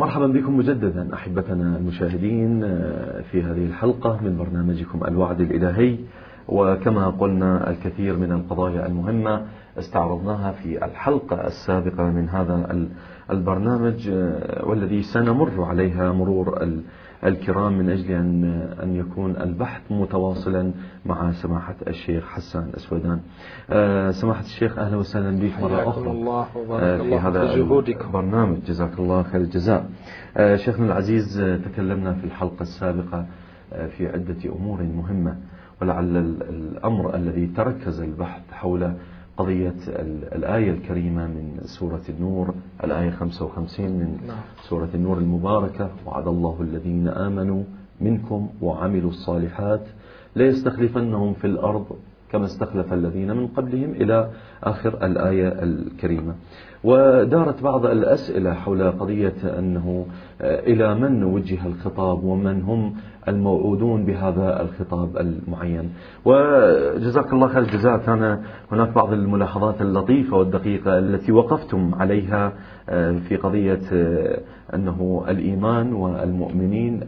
[0.00, 2.60] مرحبا بكم مجددا أحبتنا المشاهدين
[3.30, 5.96] في هذه الحلقة من برنامجكم الوعد الإلهي.
[6.48, 9.42] وكما قلنا الكثير من القضايا المهمة
[9.78, 12.86] استعرضناها في الحلقة السابقة من هذا
[13.30, 14.10] البرنامج
[14.62, 16.62] والذي سنمر عليها مرور
[17.24, 18.44] الكرام من أجل أن
[18.82, 20.72] أن يكون البحث متواصلا
[21.06, 23.20] مع سماحة الشيخ حسان أسودان
[23.70, 26.10] آه، سماحة الشيخ أهلا وسهلا بك مرة أخرى.
[26.10, 27.42] الله وبارك في هذا
[28.04, 28.58] البرنامج.
[28.66, 29.90] جزاك الله خير الجزاء.
[30.36, 33.26] آه، شيخنا العزيز تكلمنا في الحلقة السابقة
[33.72, 35.36] آه، في عدة أمور مهمة
[35.82, 36.16] ولعل
[36.50, 38.92] الأمر الذي تركز البحث حول
[39.40, 39.74] قضية
[40.32, 42.54] الآية الكريمة من سورة النور
[42.84, 44.36] الآية 55 من نعم.
[44.68, 47.62] سورة النور المباركة وعد الله الذين آمنوا
[48.00, 49.86] منكم وعملوا الصالحات
[50.36, 51.86] ليستخلفنهم في الأرض
[52.32, 54.30] كما استخلف الذين من قبلهم إلى
[54.62, 56.34] آخر الآية الكريمة.
[56.84, 60.06] ودارت بعض الأسئلة حول قضية أنه
[60.40, 62.94] إلى من وجه الخطاب ومن هم
[63.28, 65.90] الموعودون بهذا الخطاب المعين.
[66.24, 67.98] وجزاك الله خير الجزاء.
[67.98, 68.42] كان
[68.72, 72.52] هناك بعض الملاحظات اللطيفة والدقيقة التي وقفتم عليها
[72.88, 74.40] آه، في قضية آه،
[74.74, 77.00] أنه الإيمان والمؤمنين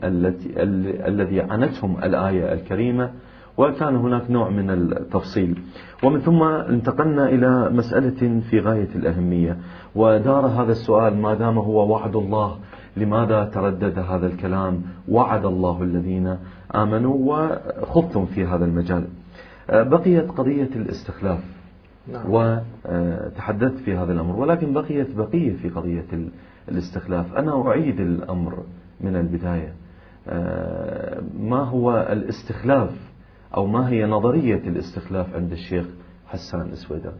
[1.07, 3.11] الذي عنتهم الآية الكريمة.
[3.59, 5.59] وكان هناك نوع من التفصيل.
[6.05, 9.57] ومن ثم انتقلنا إلى مسألة في غاية الأهمية
[9.95, 12.57] ودار هذا السؤال ما دام هو وعد الله
[12.97, 16.37] لماذا تردد هذا الكلام؟ وعد الله الذين
[16.75, 19.05] آمنوا وخضتم في هذا المجال.
[19.69, 21.41] بقيت قضية الاستخلاف
[22.13, 22.23] نعم.
[22.29, 26.05] وتحدثت في هذا الأمر ولكن بقيت بقية في قضية
[26.69, 27.35] الاستخلاف.
[27.35, 28.59] أنا أعيد الأمر
[29.01, 29.73] من البداية.
[31.39, 32.91] ما هو الاستخلاف
[33.57, 35.87] أو ما هي نظرية الاستخلاف عند الشيخ
[36.27, 37.15] حسان اسودان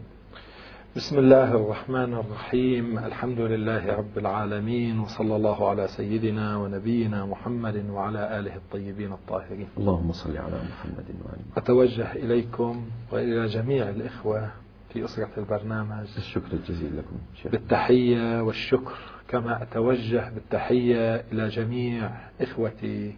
[0.95, 2.99] بسم الله الرحمن الرحيم.
[2.99, 9.67] الحمد لله رب العالمين وصلى الله على سيدنا ونبينا محمد وعلى آله الطيبين الطاهرين.
[9.77, 11.57] اللهم صل على محمد وآله.
[11.57, 14.51] أتوجه إليكم وإلى جميع الإخوة
[14.89, 16.07] في أسرة البرنامج.
[16.17, 17.51] الشكر الجزيل لكم شيخ.
[17.51, 18.97] بالتحية والشكر
[19.27, 23.15] كما أتوجه بالتحية إلى جميع إخوتي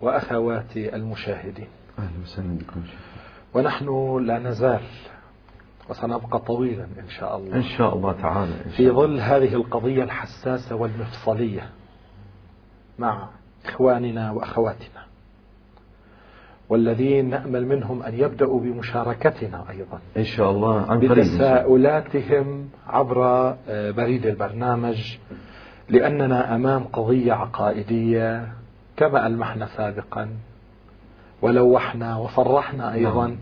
[0.00, 1.68] وأخواتي المشاهدين.
[1.98, 2.82] أهلا وسهلا بكم.
[3.54, 4.80] ونحن لا نزال
[5.90, 7.56] وسنبقى طويلا إن شاء الله.
[7.56, 11.70] إن شاء الله تعالى إن شاء في ظل هذه القضية الحساسة والمفصلية
[12.98, 13.28] مع
[13.66, 15.08] إخواننا وأخواتنا
[16.68, 20.00] والذين نأمل منهم أن يبدأوا بمشاركتنا أيضا.
[20.16, 23.24] إن شاء الله عن بتساؤلاتهم عبر
[23.68, 25.16] آه، بريد البرنامج
[25.88, 28.52] لأننا أمام قضية عقائدية
[28.96, 30.28] كما ألمحنا سابقا.
[31.42, 33.36] ولوحنا وصرحنا أيضا نعم.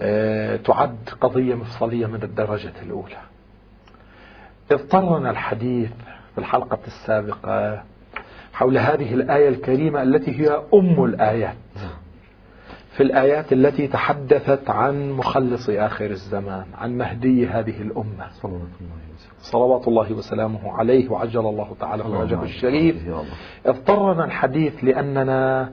[0.00, 3.16] آه، تعد قضية مفصلية من الدرجة الأولى.
[4.72, 5.90] اضطرنا الحديث
[6.34, 7.82] في الحلقة السابقة
[8.52, 11.56] حول هذه الآية الكريمة التي هي أم الآيات.
[12.90, 18.26] في الآيات التي تحدثت عن مخلص آخر الزمان عن مهدي هذه الأمة.
[19.38, 21.08] صلوات الله وسلامه عليه.
[21.10, 23.08] وعجل الله تعالى فرجه الشريف.
[23.66, 25.70] اضطرنا الحديث لأننا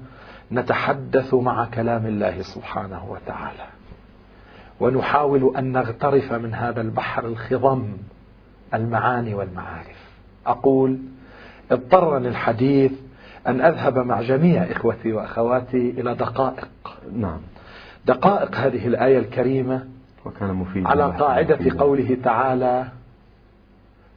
[0.51, 3.67] نتحدث مع كلام الله سبحانه وتعالى.
[4.79, 7.97] ونحاول أن نغترف من هذا البحر الخضم
[8.73, 10.09] المعاني والمعارف.
[10.45, 10.99] أقول
[11.71, 12.91] اضطرني الحديث
[13.47, 16.69] أن أذهب مع جميع إخوتي وأخواتي إلى دقائق.
[17.15, 17.39] نعم.
[18.05, 19.87] دقائق هذه الآية الكريمة
[20.25, 22.87] وكان مفيد على قاعدة قوله تعالى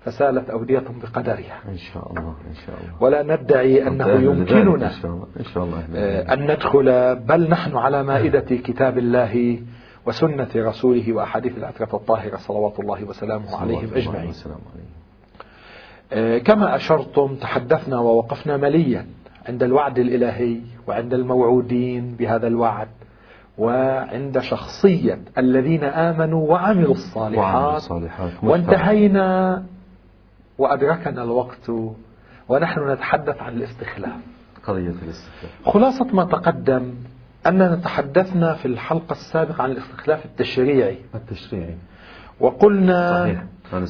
[0.07, 1.59] فسالت أودية بقدرها.
[1.69, 3.03] إن شاء الله إن شاء الله.
[3.03, 5.85] ولا ندعي أنه يمكننا إن شاء الله, إن شاء الله.
[5.95, 9.59] آه، أن ندخل بل نحن على مائدة كتاب الله
[10.07, 14.33] وسنة رسوله وأحاديث الأترة الطاهرة صلوات الله وسلامه عليهم أجمعين.
[16.13, 19.07] آه، كما أشرتم تحدثنا ووقفنا مليا
[19.49, 22.89] عند الوعد الإلهي وعند الموعودين بهذا الوعد
[23.59, 27.83] وعند شخصية الذين آمنوا وعملوا الصالحات,
[28.43, 29.63] وانتهينا
[30.59, 31.71] وأدركنا الوقت
[32.49, 34.21] ونحن نتحدث عن الاستخلاف.
[34.65, 35.53] قضية الاستخلاف.
[35.65, 36.95] خلاصة ما تقدم
[37.47, 40.99] أننا تحدثنا في الحلقة السابقة عن الاستخلاف التشريعي.
[41.15, 41.77] التشريعي.
[42.41, 43.45] وقلنا صحيح.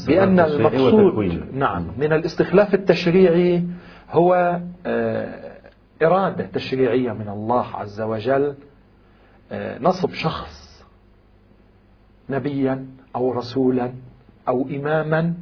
[0.06, 1.86] بأن المقصود نعم.
[1.98, 3.64] من الاستخلاف التشريعي
[4.10, 5.56] هو آه،
[6.02, 8.54] إرادة تشريعية من الله عز وجل
[9.52, 10.84] آه، نصب شخص
[12.30, 12.86] نبيا
[13.16, 13.92] أو رسولا
[14.48, 15.34] أو إماما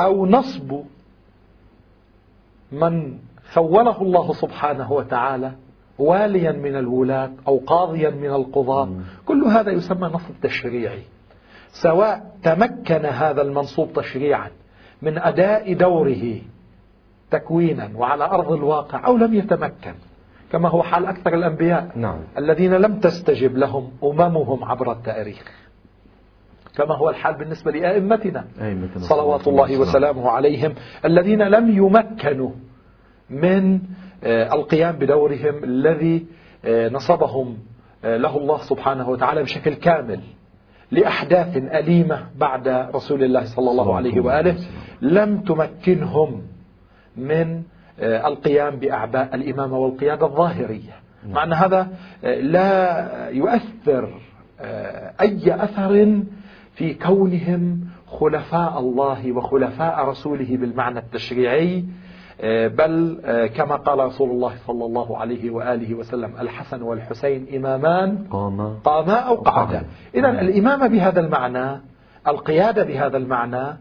[0.00, 0.80] أو نصب
[2.72, 3.18] من
[3.52, 5.52] خوله الله سبحانه وتعالى
[5.98, 8.88] واليا من الولاة أو قاضيا من القضاة
[9.26, 11.02] كل هذا يسمى نصب تشريعي.
[11.68, 14.50] سواء تمكن هذا المنصوب تشريعا
[15.02, 16.40] من أداء دوره
[17.30, 19.94] تكوينا وعلى أرض الواقع أو لم يتمكن.
[20.52, 22.20] كما هو حال أكثر الأنبياء نعم.
[22.38, 25.67] الذين لم تستجب لهم أممهم عبر التاريخ.
[26.76, 28.44] كما هو الحال بالنسبة لأئمتنا.
[28.98, 30.30] صلوات الله وسلامه.
[30.30, 30.74] عليهم.
[31.04, 32.50] الذين لم يمكنوا
[33.30, 33.80] من
[34.24, 36.26] آه، القيام بدورهم الذي
[36.64, 37.58] آه، نصبهم
[38.04, 40.20] آه، له الله سبحانه وتعالى بشكل كامل
[40.90, 44.56] لأحداث أليمة بعد رسول الله صلى الله عليه وآله
[45.02, 46.42] لم تمكنهم
[47.16, 47.62] من
[48.00, 50.94] القيام بأعباء الإمامة والقيادة الظاهرية.
[51.24, 51.34] نعم.
[51.34, 51.88] مع أن هذا
[52.22, 54.20] لا يؤثر
[55.20, 56.22] أي أثر
[56.78, 61.84] في كونهم خلفاء الله وخلفاء رسوله بالمعنى التشريعي
[62.40, 68.24] آه، بل آه، كما قال رسول الله صلى الله عليه وآله وسلم الحسن والحسين إمامان
[68.30, 69.84] قاما قاما أو قعدا
[70.14, 71.80] إذا الإمامة بهذا المعنى
[72.28, 73.78] القيادة بهذا المعنى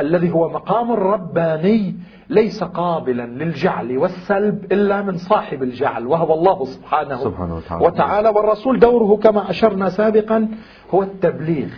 [0.00, 1.94] الذي هو مقام رباني
[2.28, 7.86] ليس قابلا للجعل والسلب إلا من صاحب الجعل وهو الله سبحانه, سبحانه وتعالى.
[7.86, 8.28] وتعالى.
[8.28, 10.48] والرسول دوره كما أشرنا سابقا
[10.94, 11.68] هو التبليغ.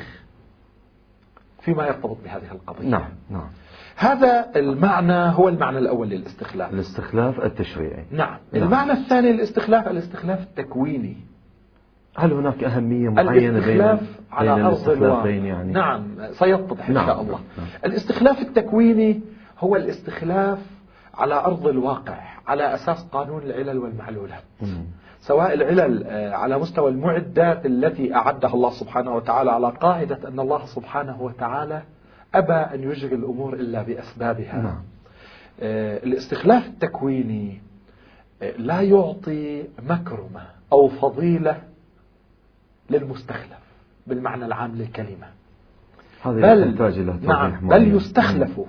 [1.64, 3.48] فيما يرتبط بهذه القضية نعم نعم
[3.96, 8.62] هذا المعنى هو المعنى الأول للاستخلاف الاستخلاف التشريعي نعم, نعم.
[8.62, 11.16] المعنى الثاني للاستخلاف الاستخلاف التكويني
[12.16, 17.06] هل هناك أهمية معينة الاستخلاف بين على أرض الواقع يعني؟ نعم سيتضح إن نعم.
[17.06, 17.66] شاء الله نعم.
[17.84, 19.20] الاستخلاف التكويني
[19.58, 20.58] هو الاستخلاف
[21.14, 24.84] على أرض الواقع على أساس قانون العلل والمعلولات مم.
[25.22, 30.66] سواء العلل آه، على مستوى المعدات التي أعدها الله سبحانه وتعالى على قاعدة أن الله
[30.66, 31.82] سبحانه وتعالى
[32.34, 34.56] أبى أن يجري الأمور إلا بأسبابها.
[34.56, 34.82] نعم.
[35.60, 37.60] آه، الاستخلاف التكويني
[38.42, 40.42] آه، لا يعطي مكرمة
[40.72, 41.62] أو فضيلة
[42.90, 43.62] للمستخلف
[44.06, 45.26] بالمعنى العام للكلمة.
[46.26, 46.62] بل,
[47.26, 48.60] نعم بل يستخلف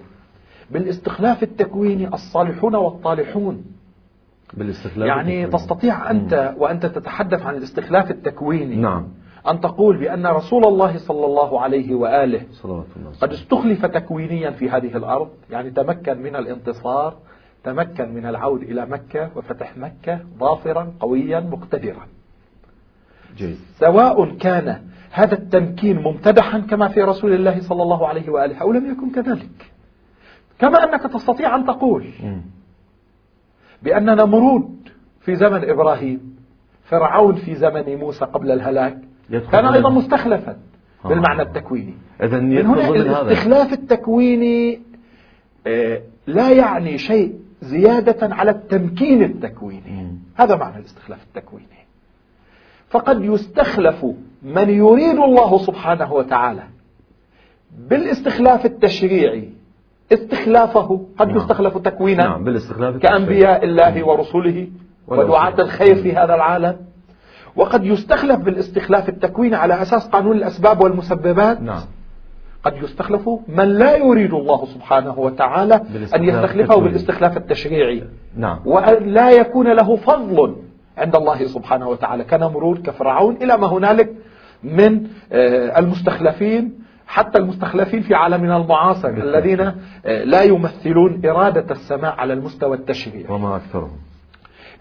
[0.72, 3.66] بالاستخلاف التكويني الصالحون والطالحون.
[4.58, 5.52] بالاستخلاف يعني التكويني.
[5.52, 9.08] تستطيع أنت وأنت تتحدث عن الاستخلاف التكويني نعم.
[9.50, 12.42] أن تقول بأن رسول الله صلى الله عليه وآله
[13.22, 17.18] قد استخلف تكوينيا في هذه الأرض يعني تمكن من الانتصار
[17.64, 22.08] تمكن من العود إلى مكة وفتح مكة ظافرا قويا مقتدرا.
[23.38, 23.58] جيد.
[23.80, 28.92] سواء كان هذا التمكين ممتدحا كما في رسول الله صلى الله عليه وآله أو لم
[28.92, 29.72] يكن كذلك.
[30.60, 32.06] كما أنك تستطيع أن تقول
[33.84, 34.90] بأن نمرود
[35.22, 36.38] في زمن إبراهيم.
[36.84, 38.98] فرعون في زمن موسى قبل الهلاك.
[39.52, 40.58] كان أيضا مستخلفا
[41.06, 41.08] آه.
[41.08, 41.94] بالمعنى التكويني.
[42.24, 44.82] إذا من هنا الاستخلاف التكويني
[45.68, 50.18] آه، لا يعني شيء زيادة على التمكين التكويني.
[50.36, 51.68] هذا معنى الاستخلاف التكويني.
[52.90, 54.06] فقد يستخلف
[54.44, 56.64] من يريد الله سبحانه وتعالى
[57.90, 59.53] بالاستخلاف التشريعي
[60.12, 61.06] استخلافه.
[61.18, 61.38] قد نعم.
[61.38, 64.68] يستخلف تكوينا نعم بالاستخلاف كأنبياء الله ورسله
[65.08, 66.76] ودعاة الخير في هذا العالم.
[67.56, 71.62] وقد يستخلف بالاستخلاف التكويني على أساس قانون الأسباب والمسببات.
[71.62, 71.82] نعم.
[72.64, 75.82] قد يستخلف من لا يريد الله سبحانه وتعالى
[76.16, 78.04] أن يستخلفه بالاستخلاف التشريعي.
[78.38, 78.60] نعم.
[78.66, 80.56] وأن لا يكون له فضل
[80.98, 82.24] عند الله سبحانه وتعالى.
[82.24, 84.14] كنمرود كفرعون إلى ما هنالك
[84.64, 92.34] من آه، المستخلفين حتى المستخلفين في عالمنا المعاصر الذين آه، لا يمثلون إرادة السماء على
[92.34, 93.34] المستوى التشريعي.
[93.34, 93.98] وما أكثرهم.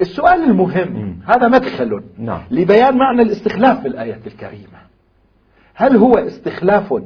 [0.00, 1.18] السؤال المهم.
[1.26, 2.40] هذا مدخل نعم.
[2.50, 4.82] لبيان معنى الاستخلاف في الآية الكريمة.
[5.74, 7.02] هل هو استخلاف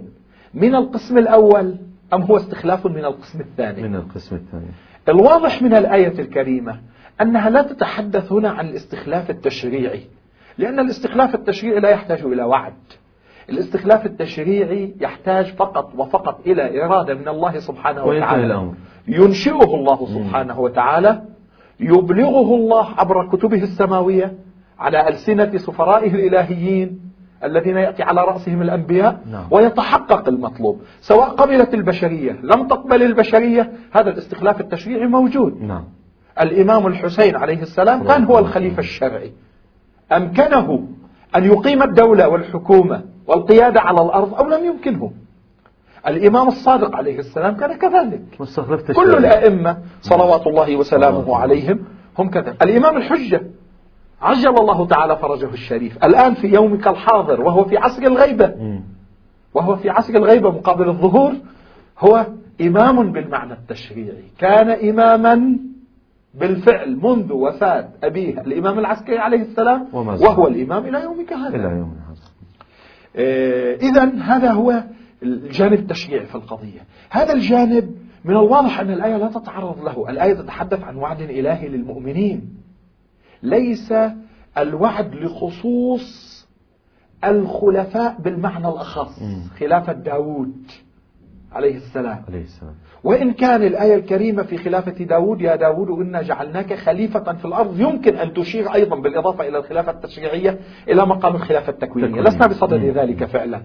[0.55, 1.77] من القسم الأول
[2.15, 4.71] أم هو استخلاف من القسم الثاني؟ من القسم الثاني.
[5.09, 6.81] الواضح من الآية الكريمة
[7.21, 10.07] أنها لا تتحدث هنا عن الاستخلاف التشريعي
[10.59, 12.73] لأن الاستخلاف التشريعي لا يحتاج إلى وعد.
[13.51, 18.71] الاستخلاف التشريعي يحتاج فقط وفقط إلى إرادة من الله سبحانه وتعالى.
[19.09, 21.23] ينشئه الله سبحانه وتعالى
[21.81, 24.35] يبلغه الله عبر كتبه السماوية
[24.79, 27.01] على ألسنة سفرائه الإلهيين
[27.45, 29.45] الذين يأتي على رأسهم الأنبياء نعم.
[29.51, 30.81] ويتحقق المطلوب.
[31.01, 35.63] سواء قبلت البشرية لم تقبل البشرية هذا الاستخلاف التشريعي موجود.
[35.63, 35.85] نعم.
[36.41, 39.33] الإمام الحسين عليه السلام كان هو الخليفة الشرعي.
[40.13, 40.89] أمكنه
[41.37, 45.13] أن يقيم الدولة والحكومة والقيادة على الأرض أو لم يمكنه
[46.07, 48.23] الإمام الصادق عليه السلام كان كذلك.
[48.97, 51.79] كل الأئمة صلوات الله وسلامه عليهم
[52.19, 53.43] هم كذلك الإمام الحجة
[54.23, 56.05] عجل الله تعالى فرجه الشريف.
[56.05, 58.55] الآن في يومك الحاضر وهو في عصر الغيبة
[59.55, 61.33] وهو في عصر الغيبة مقابل الظهور
[61.99, 62.27] هو
[62.61, 64.25] إمام بالمعنى التشريعي.
[64.39, 65.59] كان إماما
[66.35, 71.57] بالفعل منذ وفاة أبيه الإمام العسكري عليه السلام وهو الإمام إلى يومك هذا.
[71.57, 72.06] إلى يومنا.
[72.06, 72.06] هذا
[73.83, 74.85] إذا هذا هو
[75.23, 76.81] الجانب التشريعي في القضية.
[77.11, 80.11] هذا الجانب من الواضح أن الآية لا تتعرض له.
[80.11, 82.57] الآية تتحدث عن وعد إلهي للمؤمنين.
[83.43, 83.95] ليس
[84.59, 86.37] الوعد لخصوص
[87.25, 89.23] الخلفاء بالمعنى الأخص
[89.59, 90.71] خلافة داود
[91.53, 92.23] عليه السلام.
[92.29, 92.75] عليه السلام.
[93.05, 98.17] وإن كان الآية الكريمة في خلافة داود يا داود إنا جعلناك خليفة في الأرض يمكن
[98.17, 102.21] أن تشير أيضا بالإضافة إلى الخلافة التشريعية إلى مقام الخلافة التكوينية.
[102.21, 103.63] لسنا بصدد ذلك فعلا.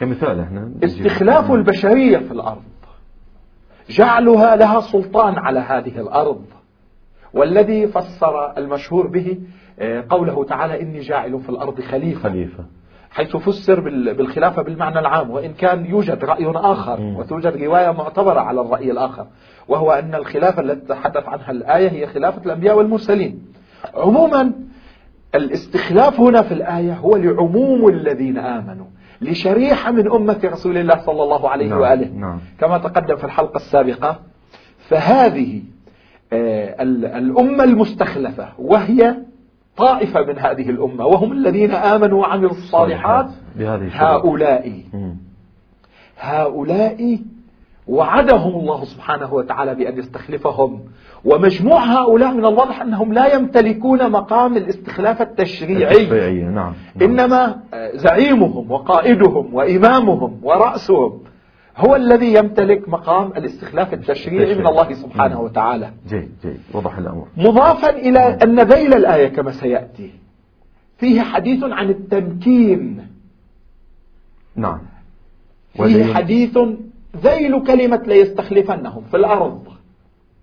[0.00, 2.62] كمثال إحنا استخلاف البشرية في الأرض.
[3.90, 6.44] جعلها لها سلطان على هذه الأرض.
[7.34, 9.38] والذي فسر المشهور به
[9.78, 12.28] آه، قوله تعالى إني جاعل في الأرض خليفة.
[12.28, 12.64] خليفة.
[13.12, 13.80] حيث فسر
[14.12, 19.26] بالخلافة بالمعنى العام وإن كان يوجد رأي آخر وتوجد رواية معتبرة على الرأي الآخر
[19.68, 23.42] وهو أن الخلافة التي تحدث عنها الآية هي خلافة الأنبياء والمرسلين.
[23.94, 24.52] عموما
[25.34, 28.86] الاستخلاف هنا في الآية هو لعموم الذين آمنوا
[29.20, 32.08] لشريحة من أمة رسول الله صلى الله عليه نعم وآله.
[32.08, 32.38] نعم.
[32.60, 34.18] كما تقدم في الحلقة السابقة
[34.78, 35.62] فهذه
[36.32, 36.82] آه،
[37.18, 39.16] الأمة المستخلفة وهي
[39.76, 43.26] طائفة من هذه الأمة وهم الذين آمنوا وعملوا الصالحات
[43.92, 44.82] هؤلاء.
[46.18, 47.18] هؤلاء
[47.86, 50.80] وعدهم الله سبحانه وتعالى بأن يستخلفهم.
[51.24, 56.06] ومجموع هؤلاء من الواضح أنهم لا يمتلكون مقام الاستخلاف التشريعي.
[56.42, 56.54] نعم.
[56.54, 56.74] نعم.
[57.02, 57.60] إنما
[57.94, 61.20] زعيمهم وقائدهم وإمامهم ورأسهم.
[61.76, 65.40] هو الذي يمتلك مقام الاستخلاف التشريعي من الله سبحانه.
[65.40, 65.90] وتعالى.
[66.08, 66.60] جيد جيد.
[66.74, 67.26] وضح الأمر.
[67.36, 70.10] مضافا إلى أن ذيل الآية كما سيأتي.
[70.98, 73.06] فيه حديث عن التمكين.
[74.56, 74.80] نعم.
[75.74, 76.58] فيه حديث
[77.16, 79.64] ذيل كلمة ليستخلفنهم في الأرض.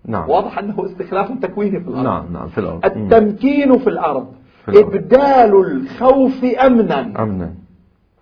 [0.04, 0.30] نعم.
[0.30, 2.04] واضح أنه استخلاف تكويني في الأرض.
[2.04, 2.84] نعم نعم في الأرض.
[2.84, 4.32] التمكين في الأرض,
[4.64, 4.94] في الأرض.
[4.94, 7.00] إبدال الخوف أمنا.
[7.22, 7.54] أمنا.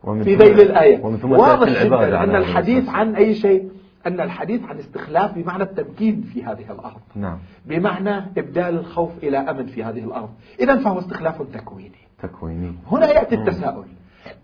[0.04, 1.04] في ذيل الآية.
[1.24, 3.70] واضح جدا أن الحديث عن أي شيء؟
[4.06, 7.00] أن الحديث عن استخلاف بمعنى التمكين في هذه الأرض.
[7.14, 7.38] نعم.
[7.66, 10.28] بمعنى إبدال الخوف إلى أمن في هذه الأرض.
[10.60, 11.98] إذا فهو استخلاف تكويني.
[12.22, 12.72] تكويني.
[12.90, 13.86] هنا يأتي التساؤل.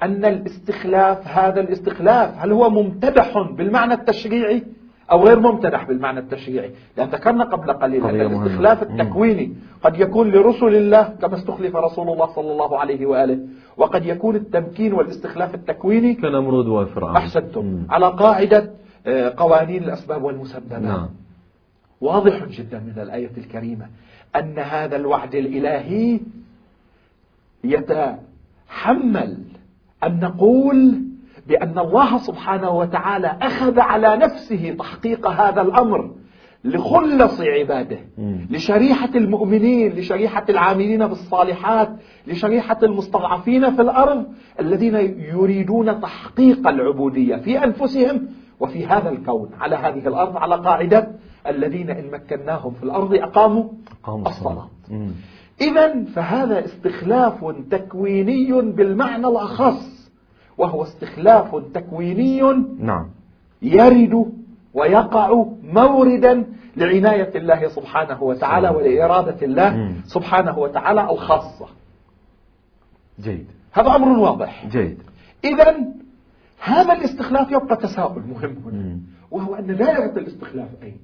[0.03, 4.63] أن الاستخلاف هذا الاستخلاف هل هو ممتدح بالمعنى التشريعي؟
[5.11, 10.75] أو غير ممتدح بالمعنى التشريعي لأن ذكرنا قبل قليل أن الاستخلاف التكويني قد يكون لرسل
[10.75, 13.39] الله كما استخلف رسول الله صلى الله عليه وآله
[13.77, 17.17] وقد يكون التمكين والاستخلاف التكويني كنمرود وفرعون.
[17.17, 17.87] أحسنتم.
[17.91, 18.71] على قاعدة
[19.07, 20.83] آه، قوانين الأسباب والمسببات.
[20.83, 21.09] نعم.
[22.01, 23.87] واضح جدا من الآية الكريمة
[24.37, 26.21] أن هذا الوعد الإلهي
[27.65, 29.39] يتحمل
[30.05, 31.03] أن نقول
[31.47, 36.11] بأن الله سبحانه وتعالى أخذ على نفسه تحقيق هذا الأمر
[36.65, 37.99] لخلص عباده
[38.51, 41.91] لشريحة المؤمنين لشريحة العاملين بالصالحات
[42.27, 44.27] لشريحة المستضعفين في الأرض
[44.61, 44.95] الذين
[45.35, 48.27] يريدون تحقيق العبودية في أنفسهم
[48.61, 51.09] وفي هذا الكون على هذه الأرض على قاعدة
[51.47, 53.65] الذين إن مكناهم في الأرض أقاموا
[54.27, 54.69] الصلاة.
[55.61, 60.04] إذا فهذا استخلاف تكويني بالمعنى الأخص.
[60.59, 62.43] وهو استخلاف تكويني
[62.79, 63.11] نعم.
[63.63, 64.33] يرد
[64.75, 66.47] ويقع موردا
[66.77, 71.67] لعناية الله سبحانه وتعالى ولإرادة الله سبحانه وتعالى الخاصة.
[73.21, 73.47] جيد.
[73.73, 74.67] هذا أمر واضح.
[74.67, 75.03] جيد.
[75.45, 75.77] إذا
[76.61, 78.99] هذا الاستخلاف يبقى تساؤل مهم هنا
[79.31, 80.99] وهو أن دائرة الاستخلاف أين؟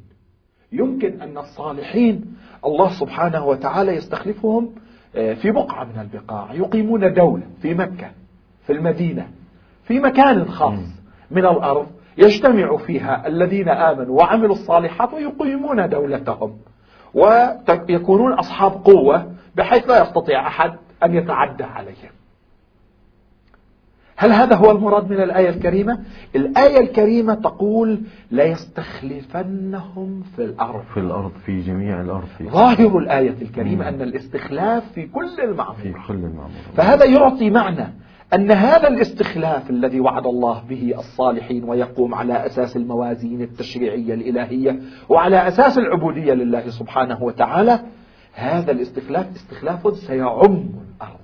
[0.72, 4.70] يمكن أن الصالحين الله سبحانه وتعالى يستخلفهم
[5.16, 8.10] آه، في بقعة من البقاع يقيمون دولة في مكة
[8.66, 9.28] في المدينة
[9.90, 10.78] في مكان خاص
[11.30, 11.86] من الأرض
[12.18, 16.56] يجتمع فيها الذين آمنوا وعملوا الصالحات ويقيمون دولتهم
[17.14, 20.72] ويكونون أصحاب قوة بحيث لا يستطيع أحد
[21.04, 22.10] أن يتعدى عليهم.
[24.16, 25.98] هل هذا هو المراد من الآية الكريمة؟
[26.36, 30.82] الآية الكريمة تقول ليستخلفنهم في الأرض.
[30.94, 32.28] في الأرض في جميع الأرض.
[32.38, 37.86] في ظاهر الآية الكريمة أن الاستخلاف في كل المعمور في كل المعمور فهذا يعطي معنى
[38.34, 45.48] أن هذا الاستخلاف الذي وعد الله به الصالحين ويقوم على أساس الموازين التشريعية الإلهية وعلى
[45.48, 47.80] أساس العبودية لله سبحانه وتعالى
[48.32, 51.20] هذا الاستخلاف استخلاف سيعم الأرض.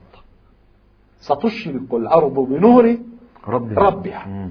[1.20, 2.98] ستشرق الأرض بنور
[3.48, 4.50] ربها, ربها.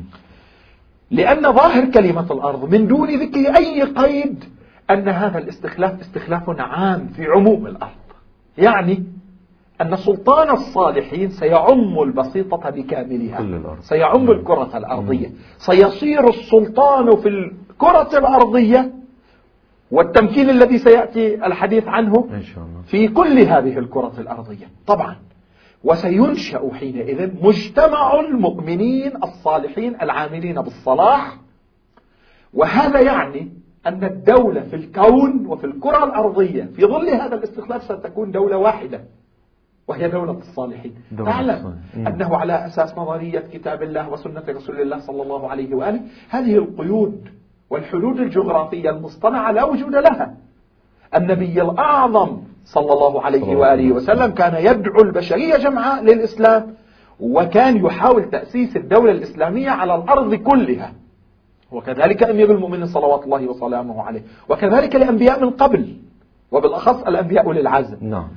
[1.11, 4.43] لأن ظاهر كلمة الأرض من دون ذكر أي قيد
[4.89, 7.91] أن هذا الاستخلاف استخلاف عام في عموم الأرض.
[8.57, 9.03] يعني
[9.81, 13.39] أن سلطان الصالحين سيعم البسيطة بكاملها.
[13.81, 15.31] سيعم الكرة الأرضية.
[15.57, 18.91] سيصير السلطان في الكرة الأرضية.
[19.91, 22.81] والتمكين الذي سيأتي الحديث عنه إن شاء الله.
[22.81, 24.69] في كل هذه الكرة الأرضية.
[24.87, 25.15] طبعا.
[25.83, 31.37] وسينشأ حينئذ مجتمع المؤمنين الصالحين العاملين بالصلاح.
[32.53, 33.51] وهذا يعني
[33.87, 39.01] أن الدولة في الكون وفي الكرة الأرضية في ظل هذا الاستخلاف ستكون دولة واحدة.
[39.87, 40.95] وهي دولة الصالحين.
[41.11, 42.07] دولة الصالحين.
[42.07, 47.29] أنه على أساس نظرية كتاب الله وسنة رسول الله صلى الله عليه وآله هذه القيود
[47.69, 50.33] والحدود الجغرافية المصطنعة لا وجود لها.
[51.15, 54.31] النبي الأعظم صلى الله عليه وآله وسلم.
[54.31, 56.73] كان يدعو البشرية جمعاء للإسلام
[57.19, 60.93] وكان يحاول تأسيس الدولة الإسلامية على الأرض كلها.
[61.71, 64.21] وكذلك أمير المؤمنين صلوات الله وسلامه عليه.
[64.49, 65.95] وكذلك الأنبياء من قبل
[66.51, 68.27] وبالأخص الأنبياء أولي العزم نعم.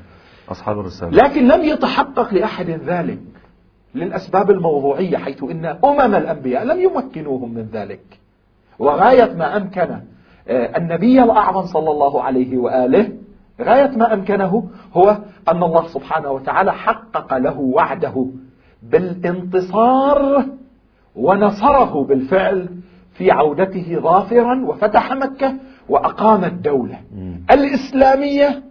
[0.50, 1.10] أصحاب الرسالة.
[1.10, 3.18] لكن لم يتحقق لأحد ذلك
[3.94, 8.20] للأسباب الموضوعية حيث إن أمم الأنبياء لم يمكنوهم من ذلك.
[8.78, 9.98] وغاية ما أمكن
[10.48, 13.12] آه، النبي الأعظم صلى الله عليه وآله
[13.60, 18.26] غاية ما أمكنه هو أن الله سبحانه وتعالى حقق له وعده
[18.82, 20.44] بالانتصار
[21.16, 22.68] ونصره بالفعل
[23.14, 25.54] في عودته ظافرا وفتح مكة
[25.88, 27.00] وأقام الدولة.
[27.50, 28.62] الإسلامية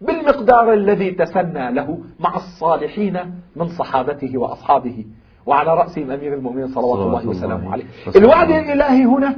[0.00, 3.18] بالمقدار الذي تسنى له مع الصالحين
[3.56, 5.04] من صحابته وأصحابه.
[5.46, 7.84] وعلى رأسهم أمير المؤمنين صلوات الله وسلامه عليه.
[8.16, 9.36] الوعد الإلهي هنا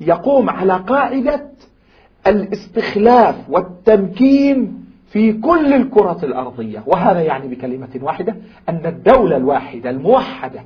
[0.00, 1.50] يقوم على قاعدة
[2.26, 6.82] الاستخلاف والتمكين في كل الكرة الأرضية.
[6.86, 8.36] وهذا يعني بكلمة واحدة
[8.68, 10.64] أن الدولة الواحدة الموحدة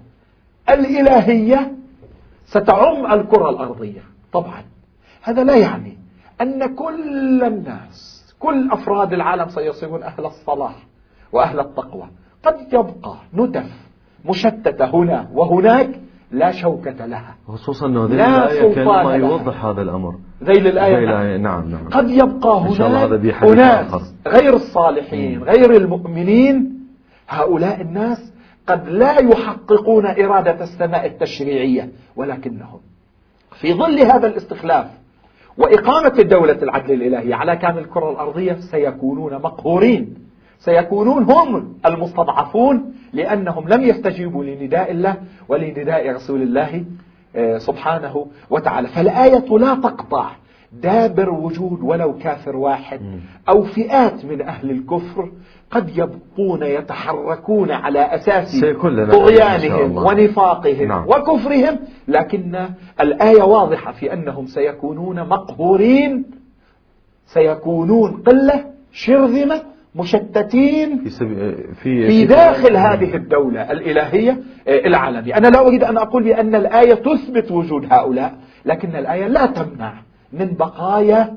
[0.71, 1.73] الإلهية
[2.47, 4.01] ستعم الكرة الأرضية.
[4.33, 4.63] طبعا
[5.23, 5.99] هذا لا يعني
[6.41, 10.75] أن كل الناس كل أفراد العالم سيصيرون أهل الصلاح
[11.33, 12.09] وأهل التقوى
[12.45, 13.71] قد يبقى نتف
[14.25, 19.17] مشتتة هنا وهناك لا شوكة لها خصوصا أنه ذي لا الآية كان ما لها.
[19.17, 21.21] يوضح هذا الأمر ذيل الآية ذيل نعم.
[21.21, 24.15] الآية نعم نعم قد يبقى إن شاء الله هذا هناك أناس.
[24.27, 26.81] غير الصالحين غير المؤمنين
[27.29, 28.33] هؤلاء الناس
[28.67, 32.81] قد لا يحققون إرادة السماء التشريعية ولكنهم
[33.61, 34.87] في ظل هذا الاستخلاف
[35.59, 40.15] وإقامة الدولة العدل الإلهي على كامل الكرة الأرضية سيكونون مقهورين.
[40.59, 45.17] سيكونون هم المستضعفون لأنهم لم يستجيبوا لنداء الله
[45.49, 46.85] ولنداء رسول الله
[47.37, 48.89] آه، سبحانه وتعالى.
[48.89, 50.31] فالآية لا تقطع.
[50.73, 53.01] دابر وجود ولو كافر واحد
[53.49, 55.31] أو فئات من أهل الكفر
[55.71, 59.97] قد يبقون يتحركون على أساس طغيانهم.
[59.97, 61.07] ونفاقهم نعم.
[61.09, 61.79] وكفرهم
[62.09, 62.69] لكن
[63.01, 66.25] الآية واضحة في أنهم سيكونون مقهورين
[67.27, 69.63] سيكونون قلة شرذمة
[69.95, 71.57] مشتتين في سبي...
[71.75, 76.95] في في داخل هذه الدولة الإلهية آه، العالمية أنا لا أريد أن أقول بأن الآية
[76.95, 79.95] تثبت وجود هؤلاء لكن الآية لا تمنع
[80.33, 81.37] من بقايا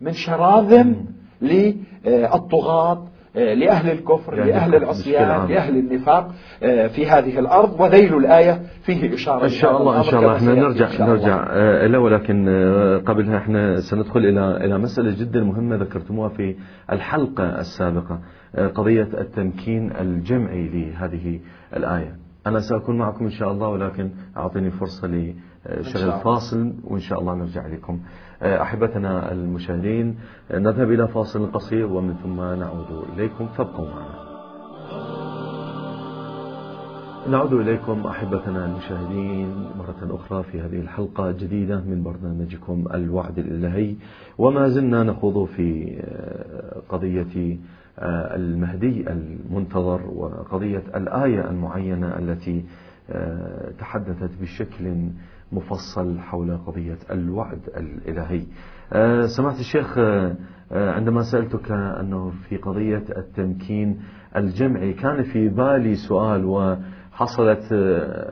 [0.00, 0.96] من شراذم
[1.42, 5.48] للطغاة لأهل الكفر يعني لأهل العصيان.
[5.48, 10.20] لأهل النفاق آه، في هذه الأرض وذيل الآية فيه إشارة إن شاء الله الأمر شاء
[10.20, 11.14] الله سيأتي نرجع إن شاء الله.
[11.14, 16.56] نرجع آه، له ولكن آه، قبلها إحنا سندخل إلى إلى مسألة جدا مهمة ذكرتموها في
[16.92, 18.20] الحلقة السابقة
[18.54, 21.40] آه، قضية التمكين الجمعي لهذه
[21.76, 22.16] الآية
[22.46, 25.34] أنا سأكون معكم إن شاء الله ولكن أعطيني فرصة إن
[25.80, 26.12] لشغل.
[26.12, 28.00] فاصل وإن شاء الله نرجع لكم
[28.42, 30.16] آه، أحبتنا المشاهدين
[30.50, 34.24] آه، نذهب إلى فاصل قصير ومن ثم نعود إليكم فابقوا معنا.
[37.30, 43.94] نعود إليكم أحبتنا المشاهدين مرة أخرى في هذه الحلقة الجديدة من برنامجكم الوعد الإلهي
[44.38, 47.58] وما زلنا نخوض في آه، قضية
[47.98, 52.64] المهدي المنتظر وقضية الآية المعينة التي
[53.78, 55.08] تحدثت بشكل
[55.52, 58.42] مفصل حول قضية الوعد الإلهي.
[58.92, 60.34] آه، سمعت الشيخ آه،
[60.72, 64.00] آه، عندما سألتك أنه في قضية التمكين
[64.36, 67.72] الجمعي كان في بالي سؤال وحصلت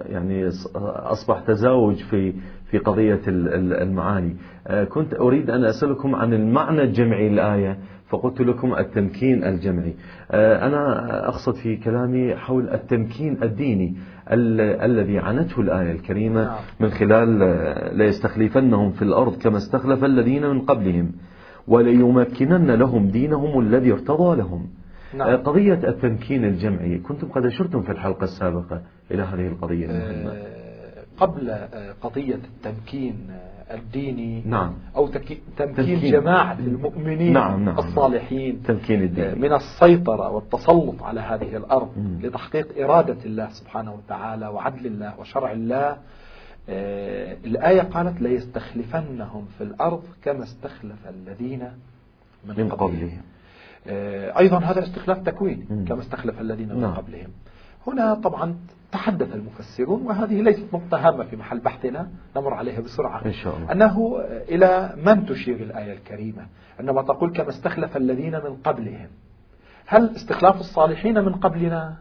[0.06, 2.32] يعني أصبح تزاوج في
[2.70, 4.36] في قضية ال- ال- المعاني.
[4.88, 9.94] كنت أريد أن أسألكم عن المعنى الجمعي للآية فقلت لكم التمكين الجمعي.
[10.34, 13.88] أنا أقصد في كلامي حول التمكين الديني.
[13.88, 13.96] ال-
[14.32, 16.58] الذي عنته الآية الكريمة نعم.
[16.80, 21.12] من خلال آه، ليستخلفنهم في الأرض كما استخلف الذين من قبلهم
[21.68, 24.66] وليمكنن لهم دينهم الذي ارتضى لهم
[25.14, 25.28] نعم.
[25.28, 31.02] آه، قضية التمكين الجمعي كنتم قد أشرتم في الحلقة السابقة إلى هذه القضية المهمة آه،
[31.18, 31.50] قبل
[32.02, 33.30] قضية التمكين
[33.74, 34.74] الديني نعم.
[34.96, 36.12] أو تمكين تمكين.
[36.12, 37.78] جماعة المؤمنين نعم، نعم.
[37.78, 42.18] الصالحين تمكين آه، الدين من السيطرة والتسلط على هذه الأرض مم.
[42.22, 45.96] لتحقيق إرادة الله سبحانه وتعالى وعدل الله وشرع الله
[46.68, 51.68] آه، الآية قالت ليستخلفنهم في الأرض كما استخلف الذين
[52.44, 53.22] من, من قبلهم
[53.86, 55.84] آه، أيضا هذا استخلاف تكويني.
[55.88, 56.94] كما استخلف الذين من نعم.
[56.94, 57.28] قبلهم
[57.86, 58.56] هنا طبعا
[58.92, 63.26] تحدث المفسرون وهذه ليست نقطة هامة في محل بحثنا نمر عليها بسرعة.
[63.26, 63.72] إن شاء الله.
[63.72, 66.46] أنه إلى من تشير الآية الكريمة؟
[66.80, 69.08] عندما تقول كما استخلف الذين من قبلهم.
[69.86, 71.96] هل استخلاف الصالحين من قبلنا؟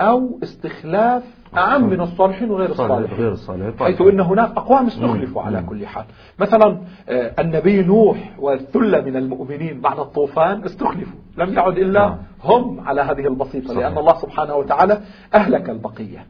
[0.00, 1.22] أو استخلاف
[1.56, 6.04] أعم من الصالحين وغير الصالحين؟ غير الصالحين حيث أن هناك أقوام استخلفوا على كل حال.
[6.38, 6.78] مثلا
[7.08, 11.18] آه، النبي نوح والثلة من المؤمنين بعد الطوفان استخلفوا.
[11.38, 12.18] لم يعد إلا نعم.
[12.44, 13.78] هم على هذه البسيطة صحيح.
[13.78, 15.00] لأن الله سبحانه وتعالى
[15.34, 16.26] أهلك البقية.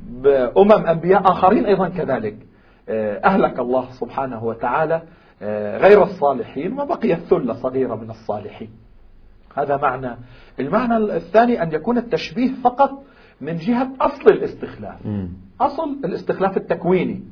[0.00, 2.36] بأمم أنبياء آخرين أيضا كذلك.
[2.88, 5.02] آه، أهلك الله سبحانه وتعالى
[5.42, 8.70] آه، غير الصالحين وبقيت ثلة صغيرة من الصالحين.
[9.56, 10.16] هذا معنى.
[10.60, 13.02] المعنى الثاني أن يكون التشبيه فقط
[13.40, 15.06] من جهة أصل الاستخلاف.
[15.60, 17.22] أصل الاستخلاف التكويني.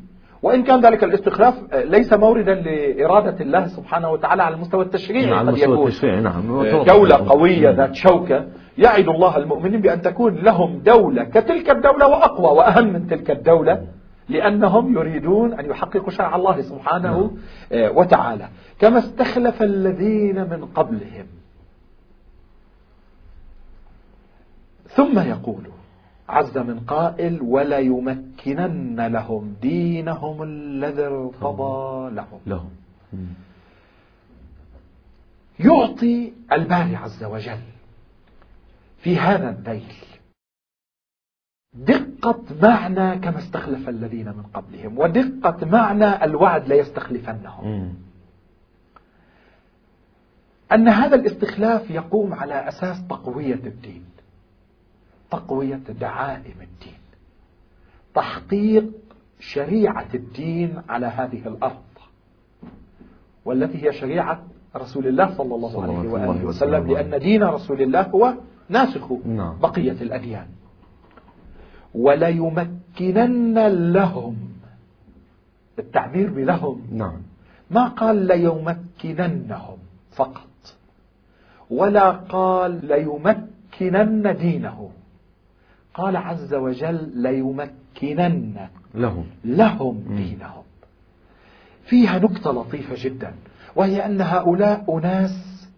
[0.43, 5.51] وإن كان ذلك الاستخلاف آه، ليس موردا لإرادة الله سبحانه وتعالى على المستوى التشريعي على
[5.51, 5.89] قد مستوى يكون.
[5.89, 6.51] التشريع نعم.
[6.51, 8.47] آه، دولة قوية ذات شوكة.
[8.79, 13.87] يعد الله المؤمنين بأن تكون لهم دولة كتلك الدولة وأقوى وأهم من تلك الدولة
[14.29, 17.31] لأنهم يريدون أن يحققوا شرع الله سبحانه
[17.73, 18.49] آه، وتعالى.
[18.79, 21.27] كما استخلف الذين من قبلهم.
[24.89, 25.63] ثم يقول
[26.29, 32.71] عز من قائل ولا يمكنن لهم دينهم الذي ارتضى لهم لهم.
[35.61, 37.61] يعطي الباري عز وجل
[38.99, 39.95] في هذا الذيل
[41.75, 47.95] دقة معنى كما استخلف الذين من قبلهم ودقة معنى الوعد ليستخلفنهم مم.
[50.73, 54.05] أن هذا الاستخلاف يقوم على أساس تقوية الدين
[55.31, 57.01] تقوية دعائم الدين.
[58.15, 58.85] تحقيق
[59.41, 61.83] شريعة الدين على هذه الأرض.
[63.45, 64.43] والتي هي شريعة
[64.77, 66.93] رسول الله صلى الله عليه وآله وسلم.
[66.93, 68.35] لأن دين رسول الله هو
[68.69, 69.59] ناسخ نعم.
[69.59, 70.47] بقية الأديان.
[71.95, 73.59] وليمكنن
[73.93, 74.37] لهم
[75.79, 76.87] التعبير بلهم.
[76.93, 77.23] نعم.
[77.71, 79.79] ما قال ليمكننهم
[80.13, 80.77] فقط
[81.71, 84.91] ولا قال ليمكنن دينه
[85.97, 89.27] قال عز وجل ليمكنن لهم.
[89.45, 90.05] لهم.
[90.09, 90.63] دينهم.
[91.85, 93.35] فيها نكتة لطيفة جدا
[93.77, 95.69] وهي أن هؤلاء أناس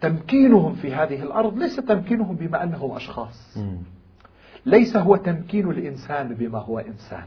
[0.00, 3.58] تمكينهم في هذه الأرض ليس تمكينهم بما أنهم أشخاص.
[4.66, 7.26] ليس هو تمكين الإنسان بما هو إنسان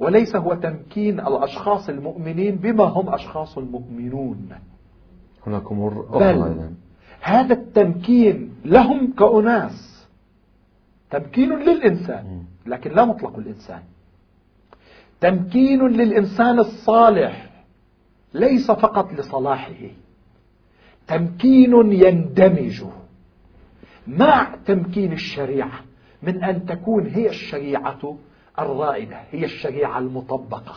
[0.00, 4.48] وليس هو تمكين الأشخاص المؤمنين بما هم أشخاص مؤمنون
[5.46, 6.72] هناك أمور أخرى أيضا
[7.20, 9.93] هذا التمكين لهم كأناس.
[11.10, 12.42] تمكين للإنسان.
[12.66, 13.82] لكن لا مطلق الإنسان.
[15.20, 17.50] تمكين للإنسان الصالح
[18.34, 19.90] ليس فقط لصلاحه.
[21.06, 22.84] تمكين يندمج.
[24.06, 25.80] مع تمكين الشريعة
[26.22, 28.16] من أن تكون هي الشريعة
[28.58, 30.74] الرائدة هي الشريعة المطبقة.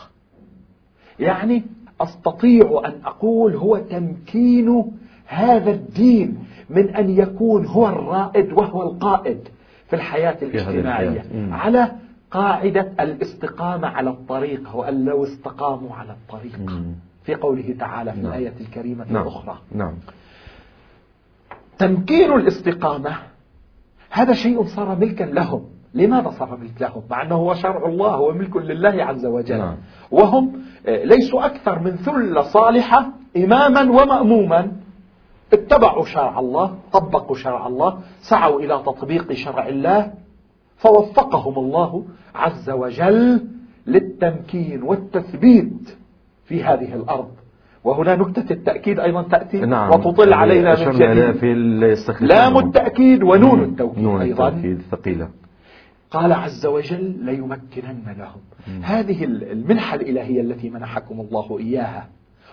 [1.20, 1.62] يعني
[2.00, 4.84] أستطيع أن أقول هو تمكين
[5.26, 9.48] هذا الدين من أن يكون هو الرائد وهو القائد.
[9.88, 11.24] في الحياة الاجتماعية.
[11.50, 11.90] على
[12.30, 16.58] قاعدة الاستقامة على الطريق وأن لو استقاموا على الطريق.
[17.24, 18.32] في قوله تعالى في نعم.
[18.32, 19.22] الآية الكريمة نعم.
[19.22, 19.58] الأخرى.
[19.72, 19.94] نعم.
[21.78, 23.16] تمكين الاستقامة
[24.10, 25.64] هذا شيء صار ملكا لهم.
[25.94, 29.58] لماذا صار ملك لهم؟ مع أنه هو شرع الله هو ملك لله عز وجل.
[29.58, 29.76] نعم.
[30.10, 34.72] وهم آه، ليسوا أكثر من ثلة صالحة إماما ومأموما.
[35.52, 40.12] اتبعوا شرع الله طبقوا شرع الله سعوا إلى تطبيق شرع الله
[40.76, 43.46] فوفقهم الله عز وجل
[43.86, 45.96] للتمكين والتثبيت
[46.44, 47.30] في هذه الأرض.
[47.84, 49.90] وهنا نكتة التأكيد أيضا تأتي نعم.
[49.90, 51.32] وتطل علينا من جديد.
[51.32, 51.54] في
[52.20, 54.48] لام التأكيد ونون التوكيد نون أيضا.
[54.48, 55.28] التوكيد ثقيلة.
[56.10, 58.40] قال عز وجل ليمكنن لهم.
[58.82, 62.08] هذه المنحة الإلهية التي منحكم الله إياها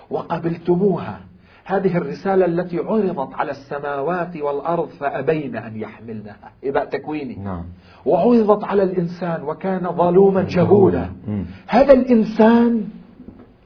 [0.10, 1.20] وقبلتموها
[1.68, 6.52] هذه الرسالة التي عرضت على السماوات والأرض فأبين أن يحملنها.
[6.64, 7.36] إباء تكويني.
[7.36, 7.64] نعم.
[8.06, 11.46] وعرضت على الإنسان وكان ظلوما جهولا مم.
[11.68, 12.88] هذا الإنسان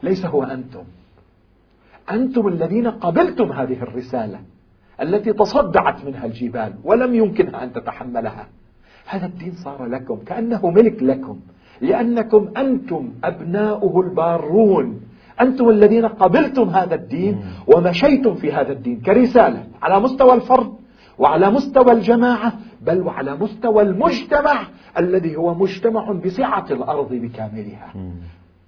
[0.03, 0.83] ليس هو أنتم.
[2.11, 4.39] أنتم الذين قبلتم هذه الرسالة
[5.01, 8.47] التي تصدعت منها الجبال ولم يمكنها أن تتحملها.
[9.05, 11.39] هذا الدين صار لكم كأنه ملك لكم
[11.81, 15.01] لأنكم أنتم أبناؤه البارون.
[15.41, 20.73] أنتم الذين قبلتم هذا الدين ومشيتم في هذا الدين كرسالة على مستوى الفرد
[21.17, 27.93] وعلى مستوى الجماعة بل وعلى مستوى المجتمع الذي هو مجتمع بسعة الأرض بكاملها.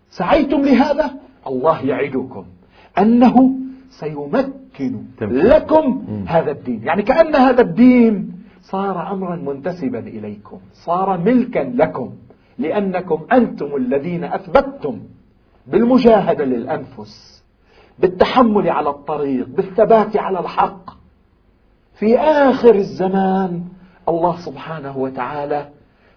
[0.10, 1.12] سعيتم لهذا
[1.47, 2.45] الله يعدكم
[2.99, 3.51] أنه
[3.89, 5.03] سيمكن.
[5.21, 6.03] لكم.
[6.27, 8.31] هذا الدين يعني كأن هذا الدين
[8.62, 12.10] صار أمرا منتسبا إليكم صار ملكا لكم
[12.57, 14.99] لأنكم أنتم الذين أثبتتم
[15.67, 17.43] بالمجاهدة للأنفس
[18.00, 20.89] بالتحمل على الطريق بالثبات على الحق.
[21.93, 23.63] في آخر الزمان
[24.10, 25.69] الله سبحانه وتعالى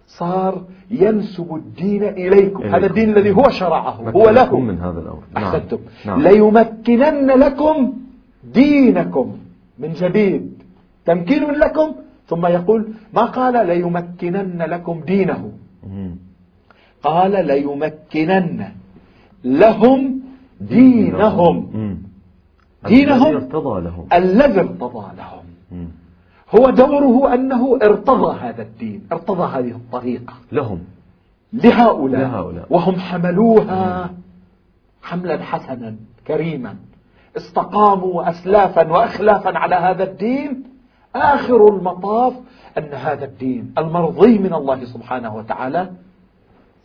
[0.07, 2.75] صار ينسب الدين إليكم, إليكم.
[2.75, 5.23] هذا الدين الذي هو شرعه هو له من هذا الأمر.
[5.33, 5.43] نعم.
[5.43, 5.79] أحسنتم.
[6.05, 6.21] نعم.
[6.21, 7.93] ليمكنن لكم
[8.43, 9.37] دينكم
[9.79, 10.63] من جديد.
[11.05, 11.95] تمكين لكم؟
[12.27, 15.51] ثم يقول ما قال ليمكنن لكم دينه؟
[17.03, 18.65] قال ليمكنن.
[19.45, 20.21] لهم
[20.61, 21.69] دينهم.
[22.85, 24.07] دينهم الذي ارتضى لهم.
[24.13, 25.45] الذي ارتضى لهم.
[26.55, 30.33] هو دوره أنه ارتضى هذا الدين ارتضى هذه الطريقة.
[30.51, 30.79] لهم.
[31.53, 32.65] لهؤلاء, لهؤلاء.
[32.69, 34.09] وهم حملوها
[35.01, 35.95] حملا حسنا
[36.27, 36.75] كريما.
[37.37, 40.63] استقاموا أسلافا وأخلافا على هذا الدين.
[41.15, 42.33] آخر المطاف
[42.77, 45.89] أن هذا الدين المرضي من الله سبحانه وتعالى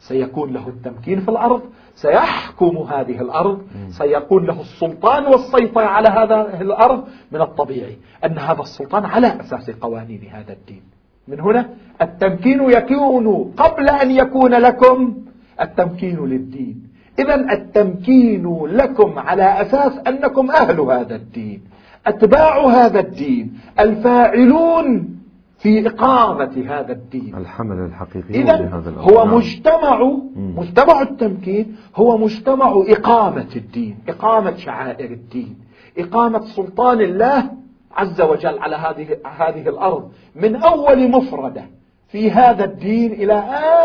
[0.00, 1.62] سيكون له التمكين في الأرض
[1.94, 9.04] سيحكم هذه الأرض سيكون له السلطان والسيطرة على هذا الأرض من الطبيعي أن هذا السلطان
[9.04, 10.82] على أساس قوانين هذا الدين.
[11.28, 11.68] من هنا
[12.02, 15.14] التمكين يكون قبل أن يكون لكم
[15.60, 16.82] التمكين للدين.
[17.18, 21.62] إذا التمكين لكم على أساس أنكم أهل هذا الدين.
[22.06, 23.60] أتباع هذا الدين.
[23.80, 25.19] الفاعلون
[25.60, 27.34] في إقامة هذا الدين.
[27.36, 29.34] الحمل الحقيقي إذا هو نعم.
[29.34, 35.58] مجتمع مجتمع التمكين هو مجتمع إقامة الدين إقامة شعائر الدين
[35.98, 37.50] إقامة سلطان الله
[37.96, 40.10] عز وجل على هذه هذه الأرض.
[40.34, 41.64] من أول مفردة
[42.08, 43.34] في هذا الدين إلى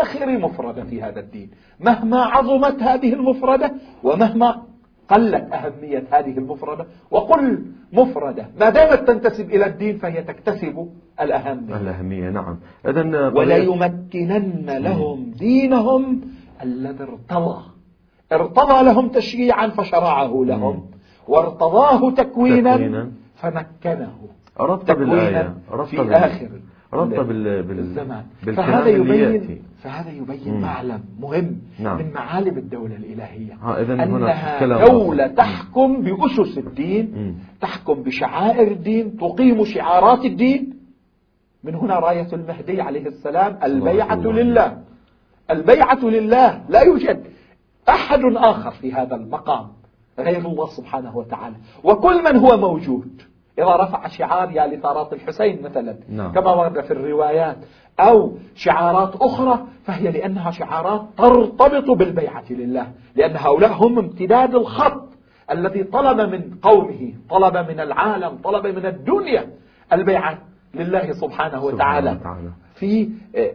[0.02, 1.50] آخر مفردة في هذا الدين.
[1.80, 4.62] مهما عظمت هذه المفردة ومهما
[5.10, 10.88] قلت أهمية هذه المفردة وقل مفردة ما دامت تنتسب إلى الدين فهي تكتسب
[11.20, 11.76] الأهمية.
[11.76, 12.58] الأهمية نعم.
[12.86, 16.20] إذن وليمكنن لهم دينهم
[16.62, 17.62] الذي ارتضى.
[18.32, 20.90] ارتضى لهم تشريعا فشرعه لهم.
[21.28, 23.12] وارتضاه تكوينا, تكوينا.
[23.36, 24.12] فمكنه.
[24.60, 26.48] ربط بالآية ربط في آخر
[26.92, 27.62] ربط بال...
[27.62, 28.24] بالزمان
[28.56, 30.60] فهذا يبين فهذا يبين.
[30.60, 31.98] معلم مهم نعم.
[31.98, 33.54] من معالم الدولة الإلهية.
[33.62, 37.34] ها إذن أنها دولة تحكم بأسس الدين مم.
[37.60, 40.76] تحكم بشعائر الدين تقيم شعارات الدين.
[41.64, 44.82] من هنا راية المهدي عليه السلام البيعة لله.
[45.50, 46.62] البيعة لله.
[46.68, 47.24] لا يوجد
[47.88, 49.66] أحد آخر في هذا المقام
[50.18, 51.56] غير الله سبحانه وتعالى.
[51.84, 53.22] وكل من هو موجود.
[53.58, 56.32] إذا رفع شعار يا لطارات الحسين مثلا نعم.
[56.32, 57.56] كما ورد في الروايات
[58.00, 65.08] أو شعارات أخرى فهي لأنها شعارات ترتبط بالبيعة لله لأن هؤلاء هم امتداد الخط
[65.50, 69.46] الذي طلب من قومه طلب من العالم طلب من الدنيا
[69.92, 70.38] البيعة
[70.74, 72.18] لله سبحانه وتعالى
[72.74, 73.08] في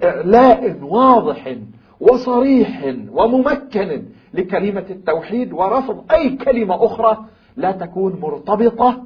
[0.04, 1.56] إعلاء واضح
[2.00, 7.18] وصريح وممكن لكلمة التوحيد ورفض أي كلمة أخرى
[7.58, 9.04] لا تكون مرتبطة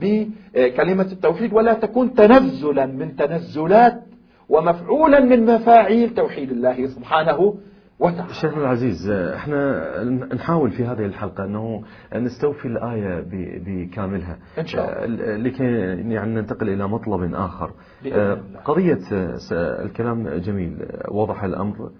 [0.00, 4.02] بكلمة التوحيد ولا تكون تنزلا من تنزلات
[4.48, 7.54] ومفعولا من مفاعيل توحيد الله سبحانه
[7.98, 8.34] وتعالى.
[8.34, 10.04] شيخنا العزيز إحنا
[10.34, 11.82] نحاول في هذه الحلقة أنه
[12.14, 13.24] نستوفي الآية
[13.66, 14.38] بكاملها.
[14.58, 15.36] إن شاء الله.
[15.36, 15.64] لكي
[16.14, 17.70] يعني ننتقل إلى مطلب آخر.
[18.64, 18.98] قضية
[19.52, 20.86] الكلام جميل.
[21.08, 21.90] وضح الأمر.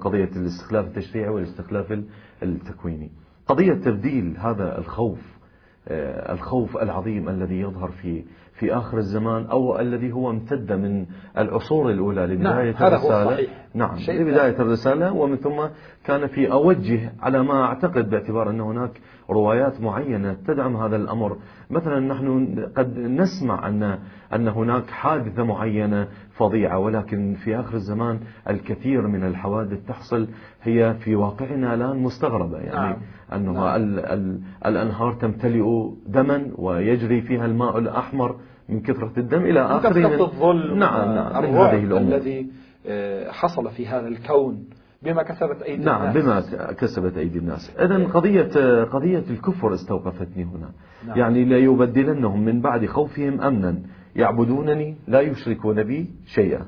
[0.00, 1.98] قضية الاستخلاف التشريعي والاستخلاف
[2.42, 3.10] التكويني.
[3.46, 5.39] قضية تبديل هذا الخوف آه،
[5.88, 11.06] الخوف العظيم الذي يظهر في في آخر الزمان أو الذي هو امتد من
[11.38, 13.50] العصور الأولى لبداية نعم الرسالة صحيح.
[13.74, 15.60] نعم لبداية الرسالة ومن ثم
[16.04, 18.90] كان في أوجه على ما أعتقد باعتبار أن هناك
[19.32, 21.36] روايات معينة تدعم هذا الأمر.
[21.70, 23.98] مثلا نحن قد نسمع أن
[24.34, 30.28] أن هناك حادثة معينة فظيعة ولكن في آخر الزمان الكثير من الحوادث تحصل
[30.62, 32.58] هي في واقعنا الآن مستغربة.
[32.58, 32.96] يعني نعم.
[33.32, 33.82] أنه نعم.
[33.82, 35.64] ال ال الأنهار تمتلئ
[36.06, 38.36] دما ويجري فيها الماء الأحمر
[38.68, 42.16] من كثرة الدم إلى آخره الظلم نعم نعم هذه الأمور.
[42.16, 42.50] الذي
[42.86, 44.64] آه، حصل في هذا الكون.
[45.02, 46.52] بما كسبت أيدي نعم الناس.
[46.52, 47.76] نعم بما كسبت أيدي الناس.
[47.78, 50.70] إذا قضية قضية الكفر استوقفتني هنا.
[51.06, 51.18] نعم.
[51.18, 53.82] يعني لا يبدلنهم من بعد خوفهم أمنا.
[54.16, 56.66] يعبدونني لا يشركون بي شيئا.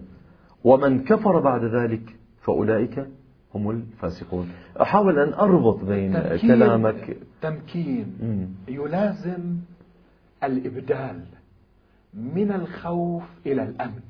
[0.65, 3.07] ومن كفر بعد ذلك فأولئك
[3.55, 4.49] هم الفاسقون.
[4.81, 6.49] أحاول أن أربط بين تمكين.
[6.49, 7.17] كلامك.
[7.43, 8.07] تمكين.
[8.69, 9.57] يلازم
[10.45, 11.21] الإبدال
[12.15, 14.01] من الخوف إلى الأمن.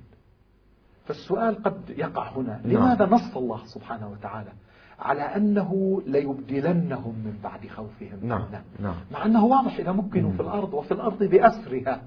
[1.05, 2.73] فالسؤال قد يقع هنا نعم.
[2.73, 4.53] لماذا نص الله سبحانه وتعالى
[4.99, 8.45] على أنه ليبدلنهم من بعد خوفهم نعم.
[8.81, 8.95] نعم.
[9.13, 12.03] مع أنه واضح إذا مكنوا في الأرض وفي الأرض بأسرها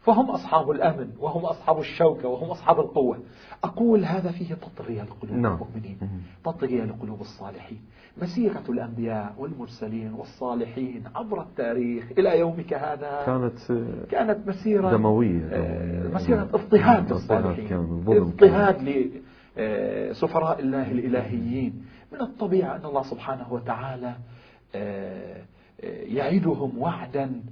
[0.00, 3.18] فهم أصحاب الأمن وهم أصحاب الشوكة وهم أصحاب القوة.
[3.64, 5.52] أقول هذا فيه تطغية لقلوب نعم.
[5.52, 5.98] المؤمنين.
[6.44, 7.80] تطغية لقلوب الصالحين.
[8.22, 13.58] مسيرة الأنبياء والمرسلين والصالحين عبر التاريخ إلى يومك هذا كانت
[14.10, 15.48] كانت مسيرة دموية.
[15.52, 18.02] آه، مسيرة اضطهاد للصالحين.
[18.06, 18.82] اضطهاد
[19.56, 21.84] لسفراء الله الإلهيين.
[22.12, 24.14] من الطبيعة أن الله سبحانه وتعالى
[24.74, 25.42] آه،
[25.80, 27.42] آه، يعدهم وعدا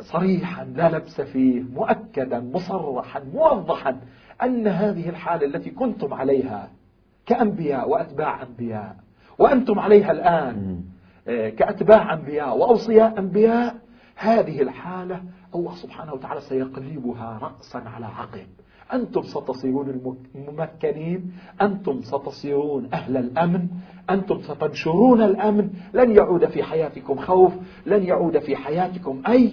[0.00, 4.00] صريحا لا لبس فيه مؤكدا مصرحا موضحا
[4.42, 6.70] أن هذه الحالة التي كنتم عليها
[7.26, 8.96] كأنبياء وأتباع أنبياء
[9.38, 10.80] وأنتم عليها الآن
[11.26, 13.76] كأتباع أنبياء وأوصياء أنبياء
[14.16, 15.22] هذه الحالة
[15.54, 18.46] الله سبحانه وتعالى سيقلبها رأسا على عقب.
[18.92, 23.68] أنتم ستصيرون الممكنين أنتم ستصيرون أهل الأمن
[24.10, 25.70] أنتم ستنشرون الأمن.
[25.94, 27.52] لن يعود في حياتكم خوف
[27.86, 29.52] لن يعود في حياتكم أي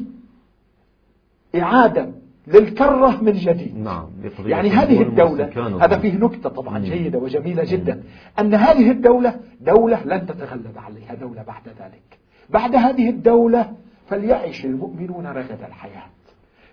[1.55, 2.11] إعادة
[2.47, 3.77] للكرة من جديد.
[3.77, 4.07] نعم
[4.45, 8.03] يعني هذه الدولة هذا فيه نكتة طبعا جيدة وجميلة جدا
[8.39, 12.19] أن هذه الدولة دولة لن تتغلب عليها دولة بعد ذلك.
[12.49, 13.73] بعد هذه الدولة
[14.07, 16.03] فليعش المؤمنون رغد الحياة.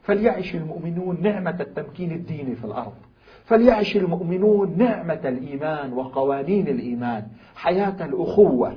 [0.05, 2.93] فليعش المؤمنون نعمة التمكين الديني في الأرض.
[3.45, 8.77] فليعش المؤمنون نعمة الإيمان وقوانين الإيمان حياة الأخوة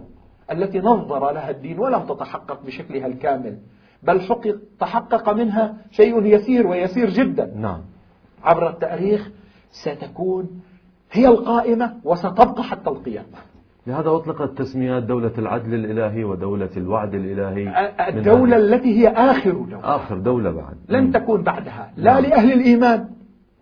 [0.52, 3.58] التي نظر لها الدين ولم تتحقق بشكلها الكامل
[4.04, 7.54] بل حقق تحقق منها شيء يسير ويسير جدا.
[7.56, 7.82] نعم.
[8.44, 9.32] عبر التاريخ
[9.72, 10.62] ستكون
[11.12, 13.38] هي القائمة وستبقى حتى القيامة.
[13.88, 19.96] لهذا أطلقت تسميات دولة العدل الإلهي ودولة الوعد الإلهي الدولة التي هي آخر دولة.
[19.96, 20.76] آخر دولة بعد.
[20.90, 21.92] لن تكون بعدها.
[21.98, 22.24] لا نعم.
[22.24, 23.10] لأهل الإيمان.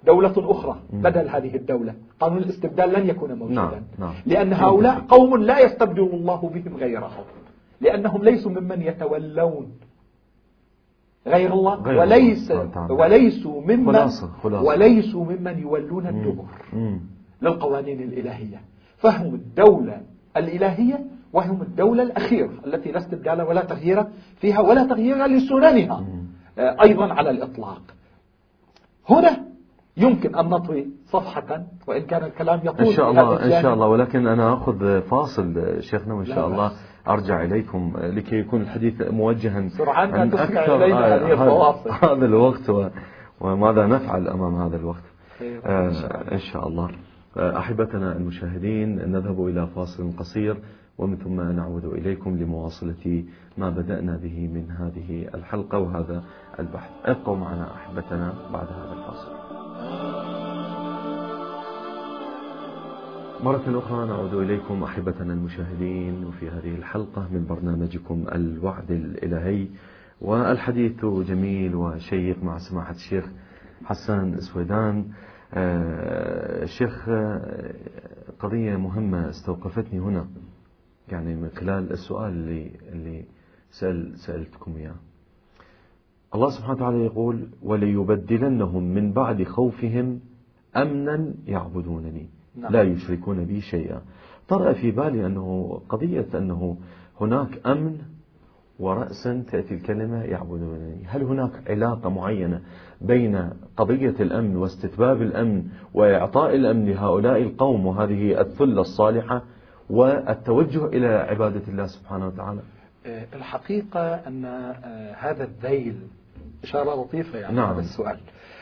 [0.06, 1.94] دولة أخرى بدل هذه الدولة.
[2.20, 3.56] قانون الاستبدال لن يكون موجودا.
[3.56, 3.82] نعم.
[4.00, 4.14] نعم.
[4.26, 7.24] لأن هؤلاء قوم لا يستبدل الله بهم غيرهم
[7.82, 9.72] لأنهم ليسوا ممن يتولون.
[11.28, 11.76] غير الله.
[11.76, 12.92] غير وليس الله.
[12.92, 14.68] وليسوا ممن خلاصة خلاصة.
[14.68, 16.46] وليسوا ممن يولون الدبر.
[17.42, 18.62] للقوانين الإلهية.
[18.98, 20.02] فهم الدولة
[20.38, 24.06] الإلهية وهم الدولة الأخيرة التي لا استبدال ولا تغيير
[24.38, 26.04] فيها ولا تغيير لسننها.
[26.60, 27.82] آه، أيضا على الإطلاق.
[29.10, 29.46] هنا
[29.98, 34.28] يمكن أن نطوي صفحة وإن كان الكلام يطول إن شاء الله إن شاء الله ولكن
[34.28, 36.72] أنا أخذ فاصل شيخنا وإن شاء الله
[37.08, 40.86] أرجع إليكم لكي يكون الحديث موجها عن أكثر
[42.14, 42.70] هذا الوقت
[43.40, 45.04] وماذا نفعل أمام هذا الوقت؟
[45.66, 45.88] آه
[46.32, 46.86] إن شاء الله.
[46.86, 47.05] آه،
[47.38, 50.58] أحبتنا المشاهدين نذهب إلى فاصل قصير
[50.98, 53.24] ومن ثم نعود إليكم لمواصلة
[53.58, 56.24] ما بدأنا به من هذه الحلقة وهذا
[56.60, 56.92] البحث.
[57.06, 59.32] ابقوا معنا أحبتنا بعد هذا الفاصل.
[63.44, 69.68] مرة أخرى نعود إليكم أحبتنا المشاهدين وفي هذه الحلقة من برنامجكم الوعد الإلهي
[70.22, 73.26] والحديث جميل وشيق مع سماحة الشيخ
[73.86, 75.06] حسان سويدان.
[76.66, 77.74] شيخ آه،
[78.40, 80.28] قضية مهمة استوقفتني هنا
[81.10, 83.26] يعني من خلال السؤال اللي اللي
[83.72, 84.96] سأل سألتكم إياه.
[86.36, 90.20] الله سبحانه وتعالى يقول وليبدلنهم من بعد خوفهم
[90.76, 92.72] أمنا يعبدونني نعم.
[92.72, 94.02] لا يشركون بي شيئا.
[94.48, 96.78] طرأ في بالي أنه قضية أنه
[97.22, 97.98] هناك أمن
[98.80, 101.06] ورأسا تأتي الكلمة يعبدونني.
[101.06, 102.62] هل هناك علاقة معينة
[103.02, 109.44] بين قضية الأمن واستتباب الأمن وإعطاء الأمن لهؤلاء القوم وهذه الثلة الصالحة
[109.90, 112.62] والتوجه إلى عبادة الله سبحانه وتعالى.
[113.06, 116.08] آه، الحقيقة أن آه، هذا الذيل
[116.64, 117.74] إشارة لطيفة يعني نعم.
[117.74, 118.20] هذا السؤال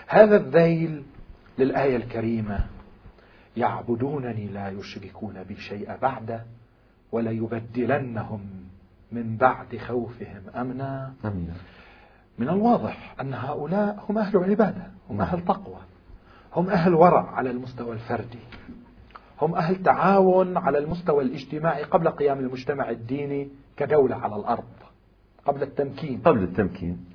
[0.08, 1.04] هذا الذيل
[1.58, 2.60] للآية الكريمة
[3.58, 6.42] يعبدونني لا يشركون بي شيئا بعد
[7.12, 8.42] وليبدلنهم
[9.12, 11.14] من بعد خوفهم أمنا.
[11.26, 11.54] أمنا.
[12.38, 15.80] من الواضح أن هؤلاء هم أهل عبادة هم أهل تقوى
[16.56, 18.40] هم أهل ورع على المستوى الفردي
[19.42, 24.64] هم أهل تعاون على المستوى الاجتماعي قبل قيام المجتمع الديني كدولة على الأرض
[25.46, 26.22] قبل التمكين.
[26.26, 27.06] قبل التمكين.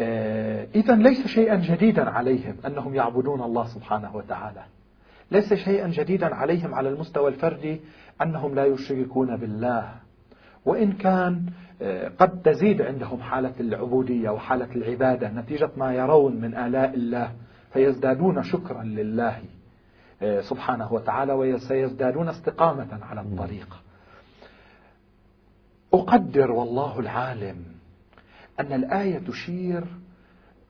[0.00, 4.64] آه إذا ليس شيئا جديدا عليهم أنهم يعبدون الله سبحانه وتعالى.
[5.30, 7.80] ليس شيئا جديدا عليهم على المستوى الفردي
[8.22, 9.94] أنهم لا يشركون بالله.
[10.64, 11.46] وإن كان
[12.18, 17.32] قد تزيد عندهم حالة العبودية وحالة العبادة نتيجة ما يرون من آلاء الله
[17.72, 19.42] فيزدادون شكرا لله
[20.22, 23.76] آه، سبحانه وتعالى وسيزدادون استقامة على الطريق.
[25.94, 27.64] أقدر والله العالم
[28.60, 29.84] أن الآية تشير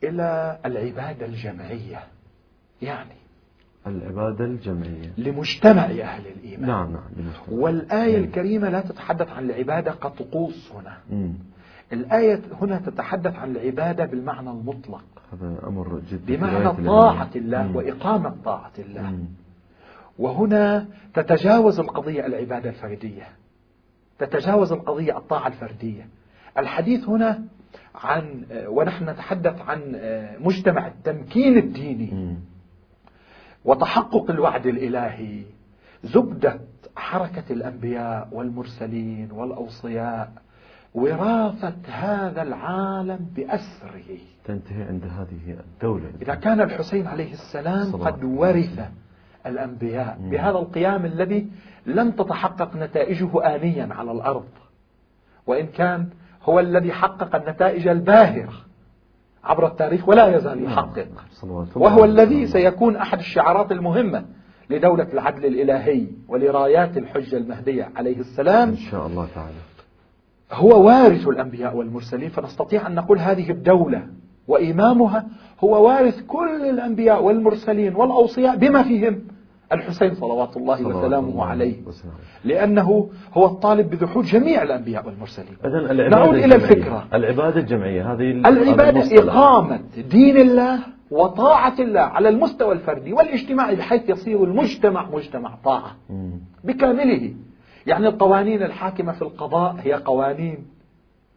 [0.05, 2.03] إلى العبادة الجمعية
[2.83, 3.18] يعني
[3.89, 6.69] العبادة الجمعية لمجتمع أهل الإيمان.
[6.69, 10.97] نعم نعم والآية الكريمة لا تتحدث عن العبادة كطقوس هنا.
[11.11, 11.33] مم.
[11.93, 15.05] الآية هنا تتحدث عن العبادة بالمعنى المطلق.
[15.33, 19.19] هذا أمر جدا بمعنى طاعة الله وإقامة طاعة الله.
[20.19, 23.29] وهنا تتجاوز القضية العبادة الفردية.
[24.19, 26.09] تتجاوز القضية الطاعة الفردية.
[26.59, 27.45] الحديث هنا
[27.95, 30.01] عن ونحن نتحدث عن
[30.41, 32.37] مجتمع التمكين الديني.
[33.65, 35.43] وتحقق الوعد الإلهي
[36.05, 36.61] زبدة
[36.97, 40.33] حركة الأنبياء والمرسلين والأوصياء
[40.95, 44.19] وراثة هذا العالم بأسره.
[44.45, 46.05] تنتهي عند هذه الدولة.
[46.23, 48.89] إذا كان الحسين عليه السلام قد ورث
[49.47, 51.49] الأنبياء بهذا القيام الذي
[51.87, 54.49] لم تتحقق نتائجه آنيا على الأرض
[55.47, 56.09] وإن كان
[56.43, 58.53] هو الذي حقق النتائج الباهرة.
[59.45, 61.07] عبر التاريخ ولا يزال يحقق.
[61.75, 64.25] وهو الذي سيكون أحد الشعارات المهمة
[64.71, 68.69] لدولة العدل الإلهي ولرايات الحجة المهدية عليه السلام.
[68.69, 69.55] إن شاء الله تعالى.
[70.53, 74.07] هو وارث الأنبياء والمرسلين فنستطيع أن نقول هذه الدولة
[74.49, 75.27] وإمامها
[75.65, 79.21] هو وارث كل الأنبياء والمرسلين والأوصياء بما فيهم.
[79.73, 81.77] الحسين صلوات الله وسلامه عليه.
[82.45, 85.57] لأنه هو الطالب بذحول جميع الأنبياء والمرسلين.
[86.11, 87.05] نعود إلى الفكرة.
[87.15, 90.79] العبادة الجمعية هذه العبادة إقامة دين الله
[91.11, 95.97] وطاعة الله على المستوى الفردي والاجتماعي بحيث يصير المجتمع مجتمع طاعة.
[96.65, 97.35] بكامله.
[97.87, 100.67] يعني القوانين الحاكمة في القضاء هي قوانين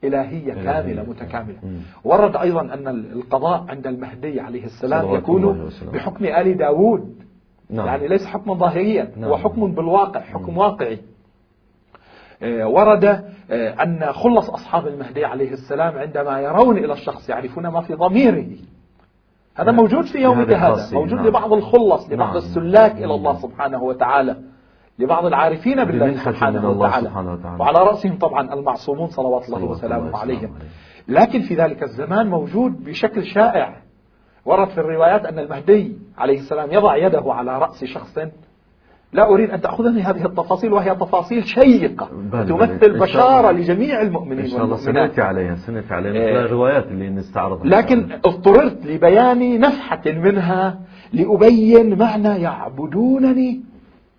[0.03, 1.57] إلهية كاملة متكاملة.
[2.03, 7.21] ورد أيضا أن القضاء عند المهدي عليه السلام يكون بحكم آل داود.
[7.71, 7.85] نعم.
[7.87, 9.29] يعني ليس حكما ظاهريا نعم.
[9.29, 10.99] هو حكم بالواقع حكم واقعي
[12.43, 17.81] آه، ورد آه، أن خلص أصحاب المهدي عليه السلام عندما يرون إلى الشخص يعرفون ما
[17.81, 18.45] في ضميره
[19.55, 19.75] هذا نعم.
[19.75, 21.27] موجود في يومك هذا موجود نعم.
[21.27, 22.37] لبعض الخلص لبعض نعم.
[22.37, 24.37] السلاك إلى الله سبحانه وتعالى
[24.99, 27.07] لبعض العارفين بالله سبحانه وتعالى.
[27.07, 30.53] سبحانه وتعالى وعلى رأسهم طبعا المعصومون صلوات الله وسلامه عليهم
[31.07, 33.80] لكن في ذلك الزمان موجود بشكل شائع
[34.45, 38.19] ورد في الروايات أن المهدي عليه السلام يضع يده على رأس شخص
[39.13, 44.63] لا أريد أن تأخذني هذه التفاصيل وهي تفاصيل شيقة تمثل بشارة لجميع المؤمنين إن شاء
[44.65, 47.65] الله سنأتي عليها سنأتي عليها مثل آه، الروايات اللي نستعرضها.
[47.65, 50.79] لكن اضطررت لبيان نفحة منها
[51.13, 53.61] لأبين معنى يعبدونني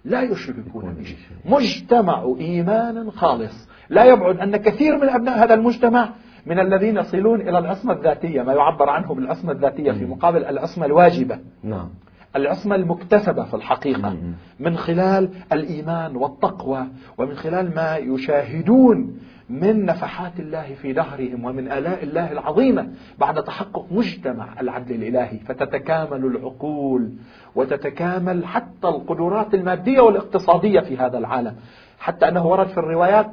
[0.04, 1.16] لا يشركون بي.
[1.44, 3.68] مجتمع إيمان خالص.
[3.90, 6.08] لا يبعد أن كثير من أبناء هذا المجتمع
[6.46, 11.38] من الذين يصلون إلى العصمة الذاتية ما يعبر عنه بالعصمة الذاتية في مقابل العصمة الواجبة.
[11.62, 11.88] نعم.
[12.36, 14.16] العصمة المكتسبة في الحقيقة.
[14.60, 16.86] من خلال الإيمان والتقوى
[17.18, 19.18] ومن خلال ما يشاهدون
[19.50, 22.88] من نفحات الله في دهرهم ومن آلاء الله العظيمة
[23.18, 25.38] بعد تحقق مجتمع العدل الإلهي.
[25.38, 27.12] فتتكامل العقول
[27.54, 31.56] وتتكامل حتى القدرات المادية والاقتصادية في هذا العالم.
[31.98, 33.30] حتى أنه ورد في الروايات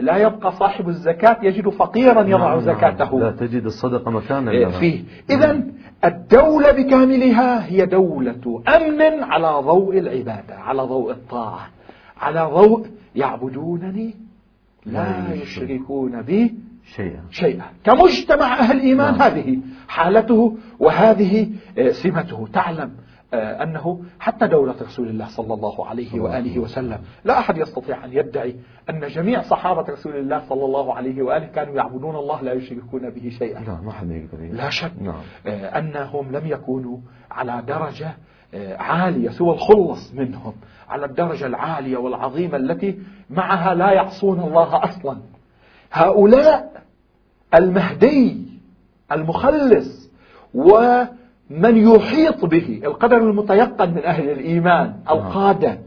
[0.00, 2.60] لا يبقى صاحب الزكاة يجد فقيرا يضع نعم, نعم.
[2.60, 3.20] زكاته.
[3.20, 5.04] لا تجد الصدقة مكانا فيه.
[5.30, 5.62] إذا
[6.04, 11.68] الدولة بكاملها هي دولة أمن على ضوء العبادة على ضوء الطاعة
[12.20, 14.14] على ضوء يعبدونني
[14.86, 16.54] لا يشركون بي
[16.96, 17.20] شيئا.
[17.30, 17.64] شيئا.
[17.84, 19.22] كمجتمع أهل إيمان نعم.
[19.22, 19.58] هذه
[19.88, 21.48] حالته وهذه
[21.90, 26.98] سمته تعلم آه، أنه حتى دولة رسول الله صلى الله عليه وآله وسلم.
[27.24, 28.56] لا أحد يستطيع أن يدعي
[28.90, 33.30] أن جميع صحابة رسول الله صلى الله عليه وآله كانوا يعبدون الله لا يشركون به
[33.38, 33.60] شيئا.
[33.60, 34.38] لا ما حد يقدر.
[34.52, 35.20] لا شك نعم.
[35.46, 36.98] آه، أنهم لم يكونوا
[37.30, 38.16] على درجة
[38.54, 40.54] آه، عالية سوى الخلص منهم
[40.88, 42.98] على الدرجة العالية والعظيمة التي
[43.30, 45.18] معها لا يعصون الله أصلا.
[45.92, 46.82] هؤلاء
[47.54, 48.46] المهدي
[49.12, 50.10] المخلص
[50.54, 50.70] و
[51.50, 55.78] من يحيط به القدر المتيقن من أهل الإيمان القادة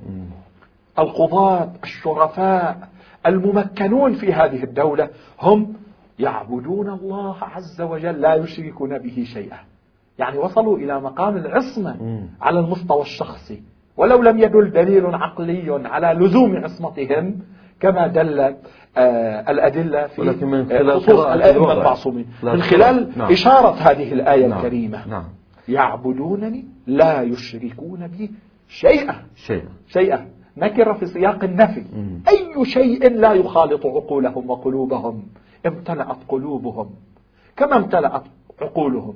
[0.99, 2.77] القضاة الشرفاء
[3.25, 5.09] الممكنون في هذه الدولة
[5.41, 5.73] هم
[6.19, 9.57] يعبدون الله عز وجل لا يشركون به شيئا.
[10.19, 13.61] يعني وصلوا إلى مقام العصمة على المستوى الشخصي.
[13.97, 17.39] ولو لم يدل دليل عقلي على لزوم عصمتهم
[17.79, 18.39] كما دل
[18.97, 20.21] آه الأدلة في
[20.91, 23.31] خصوص الأئمة المعصومين من خلال نعم.
[23.31, 24.57] إشارة هذه الآية نعم.
[24.57, 25.07] الكريمة.
[25.07, 25.23] نعم.
[25.69, 28.31] يعبدونني لا يشركون بي
[28.67, 29.15] شيئا.
[29.35, 29.69] شيئا.
[29.87, 30.27] شيئا.
[30.57, 31.85] نكر في سياق النفي.
[31.93, 32.21] مم.
[32.27, 35.23] أي شيء لا يخالط عقولهم وقلوبهم.
[35.65, 36.89] امتلأت قلوبهم.
[37.57, 38.23] كما امتلأت
[38.61, 39.13] عقولهم؟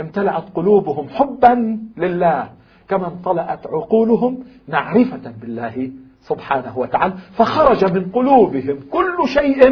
[0.00, 2.50] امتلأت قلوبهم حبا لله.
[2.88, 4.38] كما امتلأت عقولهم
[4.68, 5.90] معرفة بالله
[6.20, 7.14] سبحانه وتعالى.
[7.32, 9.68] فخرج من قلوبهم كل شيء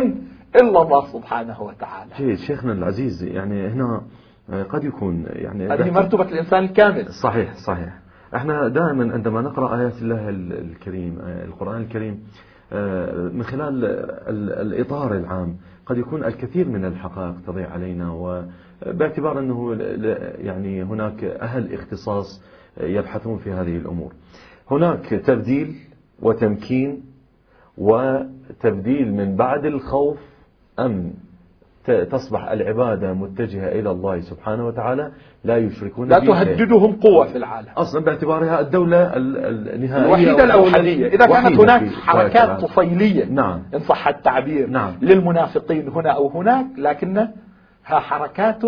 [0.57, 2.11] إلا الله سبحانه وتعالى.
[2.19, 2.39] جيد.
[2.39, 4.03] شيخنا العزيز يعني هنا
[4.53, 7.99] قد يكون يعني هذه مرتبة الإنسان الكامل صحيح صحيح.
[8.37, 12.23] إحنا دائما عندما نقرأ آيات الله الكريم آه، القرآن الكريم
[12.73, 13.85] آه، من خلال
[14.61, 19.75] الإطار العام قد يكون الكثير من الحقائق تضيع علينا وباعتبار أنه
[20.39, 22.43] يعني هناك أهل اختصاص
[22.81, 24.13] يبحثون في هذه الأمور.
[24.71, 25.77] هناك تبديل
[26.23, 27.03] وتمكين
[27.79, 30.19] وتبديل من بعد الخوف
[30.79, 31.13] أمن.
[31.91, 35.13] تصبح العبادة متجهة إلى الله سبحانه وتعالى
[35.45, 37.69] لا يشركون لا تهددهم قوة في العالم.
[37.77, 43.63] أصلا باعتبارها الدولة النهائية الوحيدة الأوحدية إذا كانت هناك حركات طفيلية نعم.
[43.75, 44.93] إن صح التعبير نعم.
[45.03, 47.29] للمنافقين هنا أو هناك لكن
[47.85, 48.65] حركات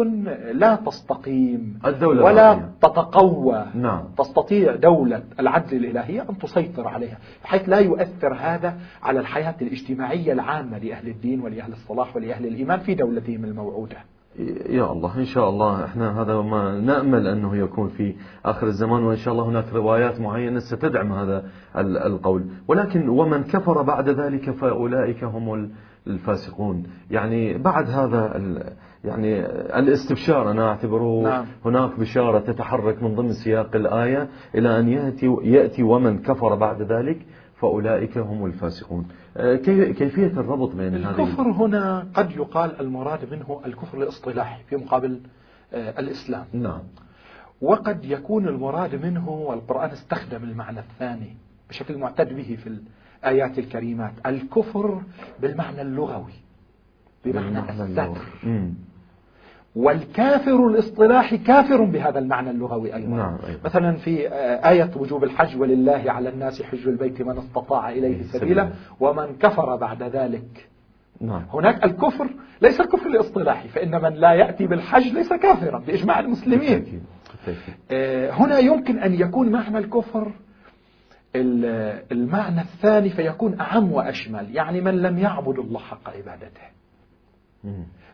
[0.52, 2.70] لا تستقيم الدولة ولا العظيمة.
[2.82, 4.04] تتقوى نعم.
[4.18, 10.78] تستطيع دولة العدل الإلهية أن تسيطر عليها بحيث لا يؤثر هذا على الحياة الاجتماعية العامة
[10.78, 13.96] لأهل الدين ولأهل الصلاح ولأهل الإيمان في دولتهم الموعودة
[14.68, 18.14] يا الله إن شاء الله إحنا هذا ما نأمل أنه يكون في
[18.44, 21.44] آخر الزمان وإن شاء الله هناك روايات معينة ستدعم هذا
[21.76, 25.70] القول ولكن ومن كفر بعد ذلك فأولئك هم
[26.06, 28.32] الفاسقون يعني بعد هذا
[29.06, 29.46] يعني
[29.78, 31.46] الاستبشار أنا أعتبره نعم.
[31.64, 37.26] هناك بشارة تتحرك من ضمن سياق الآية إلى أن يأتي, يأتي ومن كفر بعد ذلك
[37.56, 39.08] فأولئك هم الفاسقون.
[39.36, 39.56] آه،
[39.92, 45.20] كيفية الربط بين هذه الكفر هنا قد يقال المراد منه الكفر الاصطلاحي في مقابل
[45.74, 46.44] آه، الإسلام.
[46.52, 46.80] نعم.
[47.60, 51.36] وقد يكون المراد منه والقرآن استخدم المعنى الثاني
[51.68, 52.78] بشكل معتد به في
[53.24, 55.02] الآيات الكريمات الكفر
[55.40, 56.32] بالمعنى اللغوي
[57.24, 58.18] بمعنى الستر
[59.76, 63.16] والكافر الاصطلاحي كافر بهذا المعنى اللغوي أيضا.
[63.16, 63.60] نعم أيضا.
[63.64, 64.28] مثلا في
[64.68, 68.70] آية وجوب الحج ولله على الناس حج البيت من استطاع إليه سبيلا
[69.00, 70.68] ومن كفر بعد ذلك.
[71.20, 71.42] نعم.
[71.52, 72.30] هناك الكفر
[72.62, 77.02] ليس الكفر الاصطلاحي فإن من لا يأتي بالحج ليس كافرا بإجماع المسلمين.
[77.90, 80.32] آه، هنا يمكن أن يكون معنى الكفر
[82.12, 86.75] المعنى الثاني فيكون أعم وأشمل يعني من لم يعبد الله حق عبادته.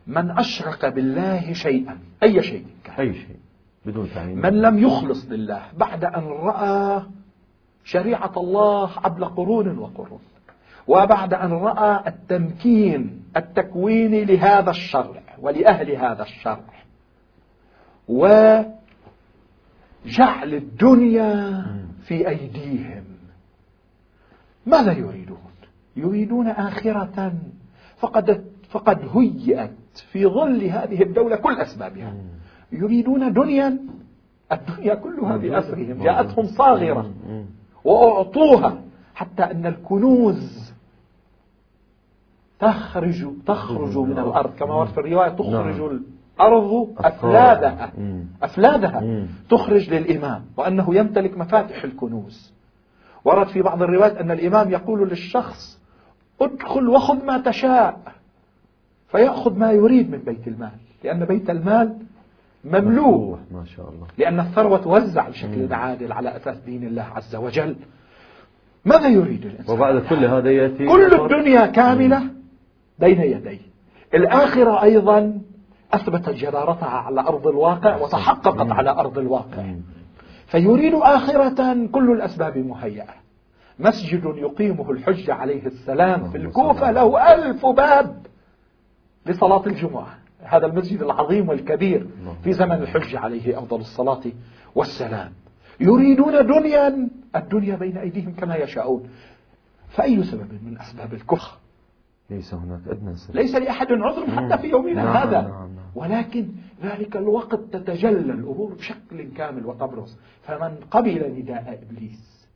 [0.07, 2.95] من أشرك بالله شيئا أي شيء كان.
[2.99, 3.37] أي شيء
[3.85, 7.03] بدون تعيين من لم يخلص لله بعد أن رأى
[7.83, 10.19] شريعة الله قبل قرون وقرون
[10.87, 16.73] وبعد أن رأى التمكين التكويني لهذا الشرع ولأهل هذا الشرع
[18.07, 18.73] وجعل
[20.53, 21.65] الدنيا
[22.03, 23.03] في أيديهم.
[24.65, 25.37] ماذا يريدون؟
[25.95, 27.33] يريدون آخرة.
[27.97, 29.71] فقد فقد هيئت
[30.11, 32.13] في ظل هذه الدولة كل أسبابها.
[32.71, 33.77] يريدون دنيا
[34.51, 37.11] الدنيا كلها بأسرهم جاءتهم صاغرة.
[37.83, 38.81] وأعطوها
[39.15, 40.73] حتى أن الكنوز
[42.59, 44.55] تخرج تخرج من الأرض.
[44.55, 46.03] كما ورد في الرواية تخرج نعم.
[46.39, 47.91] الأرض أفلادها.
[48.43, 52.53] أفلادها تخرج للإمام وأنه يمتلك مفاتح الكنوز.
[53.25, 55.79] ورد في بعض الروايات أن الإمام يقول للشخص
[56.41, 58.13] ادخل وخذ ما تشاء.
[59.13, 60.71] فيأخذ ما يريد من بيت المال
[61.03, 61.97] لأن بيت المال
[62.65, 63.37] مملوء.
[63.51, 64.07] ما شاء الله.
[64.17, 67.75] لأن الثروة توزع بشكل عادل على أساس دين الله عز وجل.
[68.85, 72.21] ماذا يريد الإنسان؟ وبعد كل هذا يأتي كل الدنيا كاملة
[72.99, 73.59] بين يديه.
[74.13, 75.41] الآخرة أيضا
[75.93, 79.63] أثبتت جدارتها على أرض الواقع وتحققت على أرض الواقع.
[80.47, 83.13] فيريد آخرة كل الأسباب مهيئة.
[83.79, 88.32] مسجد يقيمه الحج عليه السلام في الكوفة له ألف باب.
[89.25, 90.17] لصلاة الجمعة.
[90.39, 92.07] هذا المسجد العظيم والكبير
[92.43, 94.21] في زمن الحج عليه أفضل الصلاة
[94.75, 95.31] والسلام.
[95.79, 99.09] يريدون دنيا الدنيا بين أيديهم كما يشاءون.
[99.89, 101.57] فأي سبب من أسباب الكفر
[102.29, 103.35] ليس هناك أدنى سبب.
[103.35, 105.41] ليس لأحد عذر حتى في يومنا نعم هذا.
[105.41, 105.83] نعم نعم.
[105.95, 106.47] ولكن
[106.83, 112.47] ذلك الوقت تتجلى الأمور بشكل كامل وتبرز فمن قبل نداء إبليس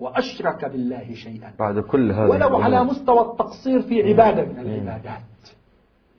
[0.00, 5.20] وأشرك بالله شيئا بعد كل هذا ولو على مستوى التقصير في عبادة من العبادات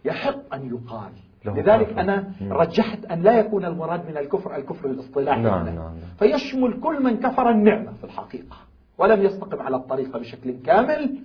[0.06, 1.12] يحق أن يقال.
[1.45, 5.41] لذلك أنا رجحت أن لا يكون المراد من الكفر الكفر الاصطلاحي.
[5.41, 5.93] نعم نعم نعم.
[6.20, 8.58] فيشمل كل من كفر النعمة في الحقيقة.
[8.97, 11.16] ولم يستقم على الطريقة بشكل كامل.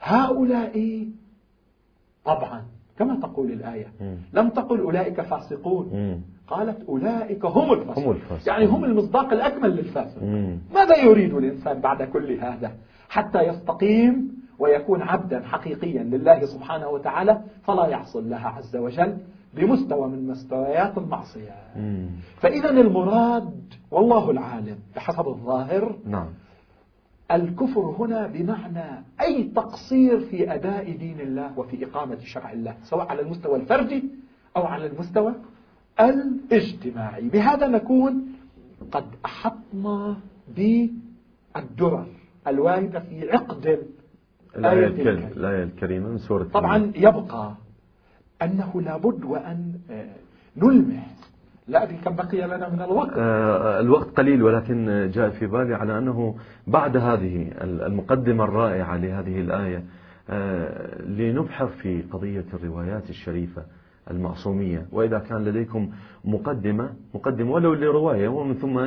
[0.00, 1.06] هؤلاء
[2.24, 2.62] طبعا
[2.98, 3.86] كما تقول الآية
[4.32, 6.22] لم تقل أولئك فاسقون.
[6.48, 8.54] قالت أولئك هم الفاسقون, هم الفاسقون.
[8.54, 10.22] يعني هم المصداق الأكمل للفاسق
[10.74, 12.72] ماذا يريد الإنسان بعد كل هذا
[13.08, 19.16] حتى يستقيم ويكون عبدا حقيقيا لله سبحانه وتعالى فلا يعصي الله عز وجل
[19.54, 21.54] بمستوى من مستويات المعصية.
[22.40, 26.26] فإذا المراد والله العالم بحسب الظاهر نعم.
[27.30, 33.22] الكفر هنا بمعنى أي تقصير في أداء دين الله وفي إقامة شرع الله سواء على
[33.22, 34.04] المستوى الفردي
[34.56, 35.34] أو على المستوى
[36.00, 37.28] الاجتماعي.
[37.28, 38.32] بهذا نكون
[38.92, 40.16] قد أحطنا
[40.56, 42.06] بالدرر
[42.46, 43.86] الواردة في عقد
[44.56, 44.86] الآية,
[45.36, 47.54] الآية الكريمة من سورة طبعا يبقى
[48.42, 50.06] أنه لابد وأن آه،
[50.56, 51.06] نلمح.
[51.68, 53.10] لا أدري كم بقي لنا من الوقت.
[53.16, 56.34] آه الوقت قليل ولكن جاء في بالي على أنه
[56.66, 59.84] بعد هذه المقدمة الرائعة لهذه الآية
[60.30, 63.62] آه لنبحر في قضية الروايات الشريفة.
[64.10, 64.86] المعصومية.
[64.92, 65.90] وإذا كان لديكم
[66.24, 68.78] مقدمة مقدمة ولو لرواية ومن ثم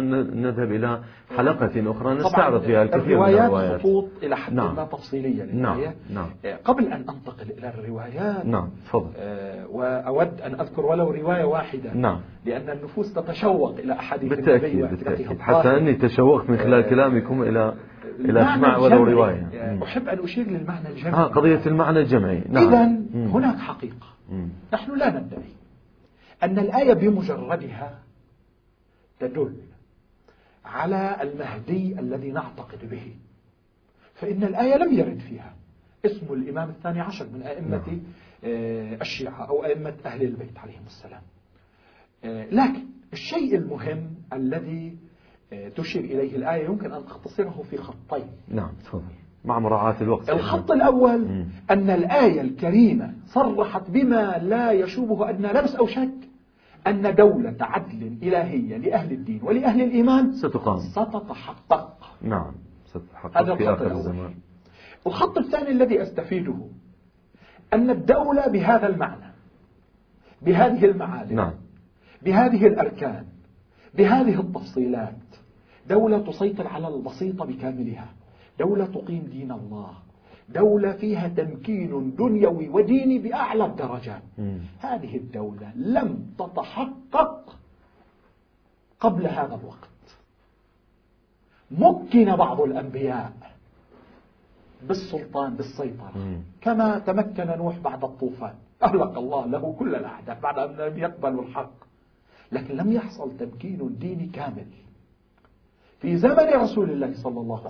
[0.42, 1.00] نذهب إلى
[1.38, 4.76] حلقة أخرى نستعرض فيها الكثير من الروايات خطوط إلى حد نعم.
[4.76, 5.82] ما تفصيلية نعم.
[6.14, 6.28] نعم.
[6.46, 9.10] آه، قبل أن أنتقل إلى الروايات نعم تفضل.
[9.18, 12.20] آه، وأود أن أذكر ولو رواية واحدة نعم.
[12.46, 15.40] لأن النفوس تتشوق إلى أحاديث بالتأكيد, بالتأكيد.
[15.40, 17.74] حتى أني تشوقت من خلال آه، كلامكم إلى
[18.20, 19.50] إلى أسماع ولو رواية.
[19.84, 21.14] أحب أن أشير للمعنى الجمعي.
[21.14, 22.44] آه قضية المعنى الجمعي.
[22.50, 22.68] نعم.
[22.68, 24.15] إذا هناك حقيقة.
[24.74, 25.54] نحن لا ندعي
[26.44, 28.00] أن الآية بمجردها
[29.20, 29.58] تدل
[30.66, 33.16] على المهدي الذي نعتقد به.
[34.14, 35.56] فإن الآية لم يرد فيها
[36.06, 38.02] اسم الإمام الثاني عشر من أئمة نعم.
[38.44, 41.22] آه، الشيعة أو أئمة أهل البيت عليهم السلام.
[42.24, 44.98] آه، لكن الشيء المهم الذي
[45.54, 48.32] آه، تشير إليه الآية يمكن أن أختصره في خطين.
[48.48, 49.25] نعم تفضل.
[49.46, 50.30] مع مراعاة الوقت.
[50.30, 51.46] الخط الأول مم.
[51.72, 56.10] أن الآية الكريمة صرحت بما لا يشوبه أدنى لبس أو شك
[56.88, 60.80] أن دولة عدل إلهية لأهل الدين ولأهل الإيمان ستقام.
[60.80, 61.98] ستتحقق.
[62.22, 62.52] نعم
[62.86, 64.34] ستتحقق هذا في آخر الزمان.
[65.08, 66.58] الخط الثاني الذي أستفيده
[67.74, 69.34] أن الدولة بهذا المعنى
[70.42, 71.54] بهذه المعالم نعم.
[72.22, 73.26] بهذه الأركان
[73.94, 75.16] بهذه التفصيلات
[75.90, 78.08] دولة تسيطر على البسيطة بكاملها.
[78.60, 79.94] دولة تقيم دين الله.
[80.50, 84.22] دولة فيها تمكين دنيوي وديني بأعلى الدرجات.
[84.80, 87.56] هذه الدولة لم تتحقق
[89.00, 89.90] قبل هذا الوقت.
[91.72, 93.34] مكن بعض الأنبياء
[94.88, 96.42] بالسلطان بالسيطرة.
[96.62, 98.54] كما تمكن نوح بعد الطوفان.
[98.84, 101.74] أهلك الله له كل الأعداء بعد أن لم يقبلوا الحق.
[102.52, 104.68] لكن لم يحصل تمكين ديني كامل.
[106.06, 107.62] في زمن رسول الله صلى الله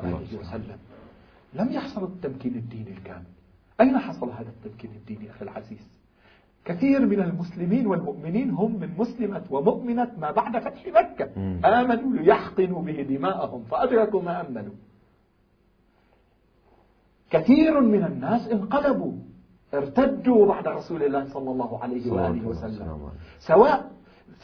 [0.00, 0.78] عليه وآله وسلم.
[1.54, 3.32] لم يحصل التمكين الديني الكامل.
[3.80, 6.00] أين حصل هذا التمكين الديني أخي العزيز؟
[6.64, 11.30] كثير من المسلمين والمؤمنين هم من مسلمة ومؤمنة ما بعد فتح مكة.
[11.64, 13.62] آمنوا ليحقنوا به دماءهم.
[13.62, 14.74] فأدركوا ما أمنوا.
[17.30, 19.12] كثير من الناس انقلبوا
[19.74, 23.10] ارتدوا بعد رسول الله صلى الله عليه وآله وسلم.
[23.38, 23.90] سواء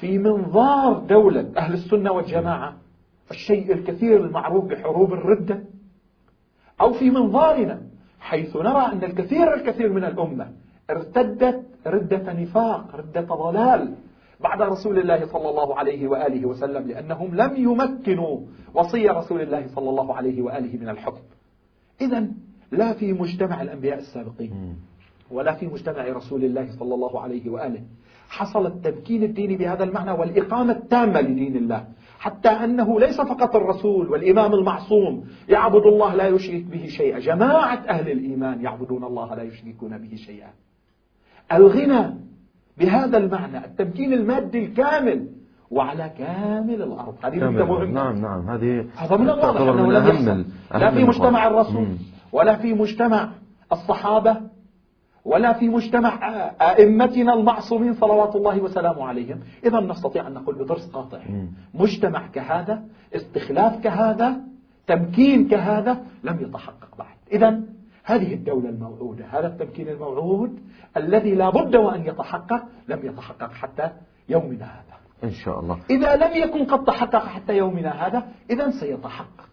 [0.01, 2.88] في منظار دولة أهل السنة والجماعة.
[3.31, 5.65] الشيء الكثير المعروف بحروب الردة
[6.81, 7.83] أو في منظارنا
[8.21, 10.53] حيث نرى أن الكثير الكثير من الأمة
[10.91, 13.95] ارتدت ردة نفاق ردة ضلال
[14.41, 18.41] بعد رسول الله صلى الله عليه وآله وسلم لأنهم لم يمكنوا
[18.75, 21.21] وصي رسول الله صلى الله عليه وآله من الحكم.
[22.01, 22.27] إذا
[22.73, 24.77] لا في مجتمع الأنبياء السابقين
[25.31, 27.83] ولا في مجتمع رسول الله صلى الله عليه وآله.
[28.29, 31.85] حصل التمكين الديني بهذا المعنى والإقامة التامة لدين الله.
[32.19, 35.25] حتى أنه ليس فقط الرسول والإمام المعصوم.
[35.49, 37.19] يعبد الله لا يشرك به شيئا.
[37.19, 40.51] جماعة أهل الإيمان يعبدون الله لا يشركون به شيئا.
[41.53, 42.15] الغنى
[42.79, 45.29] بهذا المعنى التمكين المادي الكامل
[45.71, 47.15] وعلى كامل الأرض.
[47.23, 47.85] هذه مهمة.
[47.85, 48.51] نعم نعم.
[48.51, 50.45] هذه هذا من الواضح أنه لم يحصل.
[50.75, 51.89] لا في مجتمع الرسول
[52.33, 53.29] ولا في مجتمع
[53.73, 54.41] الصحابة
[55.29, 56.11] ولا في مجتمع
[56.61, 59.41] أئمتنا المعصومين صلوات الله وسلامه عليهم.
[59.65, 61.19] إذا نستطيع أن نقول بدرس قاطع.
[61.75, 62.83] مجتمع كهذا
[63.15, 64.41] استخلاف كهذا
[64.87, 67.17] تمكين كهذا لم يتحقق بعد.
[67.33, 67.61] إذا
[68.05, 70.61] هذه الدولة الموعودة هذا التمكين الموعود
[70.97, 73.91] الذي لا بد وأن يتحقق لم يتحقق حتى
[74.29, 74.97] يومنا هذا.
[75.25, 75.79] إن شاء الله.
[75.91, 79.51] إذا لم يكن قد تحقق حتى يومنا هذا إذا سيتحقق.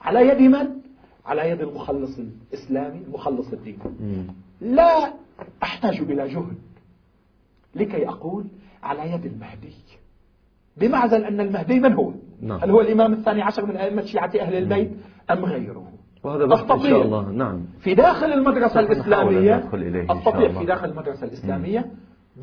[0.00, 0.66] على يد من؟
[1.26, 3.78] على يد المخلص الإسلامي المخلص الديني.
[4.60, 5.12] لا
[5.62, 6.58] أحتاج إلى جهد
[7.74, 8.44] لكي أقول
[8.82, 9.72] على يد المهدي.
[10.76, 12.12] بمعزل أن المهدي من هو؟
[12.42, 12.60] نعم.
[12.60, 14.90] هل هو الإمام الثاني عشر من أئمة شيعة أهل البيت
[15.30, 15.92] أم غيره؟
[16.24, 17.30] وهذا بحث إن شاء الله.
[17.30, 17.62] نعم.
[17.80, 19.68] في داخل المدرسة الإسلامية
[20.10, 21.90] أستطيع في داخل المدرسة الإسلامية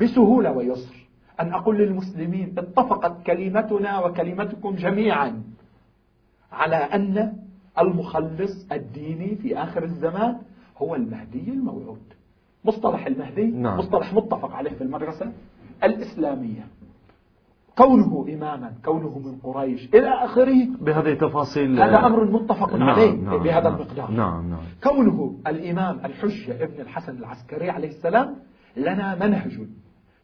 [0.00, 0.94] بسهولة ويسر
[1.40, 5.42] أن أقول للمسلمين اتفقت كلمتنا وكلمتكم جميعا
[6.52, 7.32] على أن
[7.78, 10.36] المخلص الديني في آخر الزمان
[10.78, 12.02] هو المهدي الموعود.
[12.64, 13.78] مصطلح المهدي نعم.
[13.78, 15.32] مصطلح متفق عليه في المدرسة
[15.84, 16.66] الإسلامية.
[17.78, 23.42] كونه إماما كونه من قريش إلى آخره بهذه التفاصيل هذا أمر متفق نعم عليه نعم
[23.42, 24.10] بهذا نعم المقدار.
[24.10, 24.60] نعم نعم.
[24.84, 28.36] كونه الإمام الحجة ابن الحسن العسكري عليه السلام
[28.76, 29.58] لنا منهج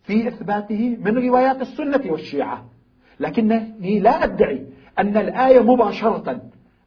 [0.03, 2.65] في إثباته من روايات السنة والشيعة.
[3.21, 4.67] لكنني لا أدعي
[4.99, 6.41] أن الآية مباشرة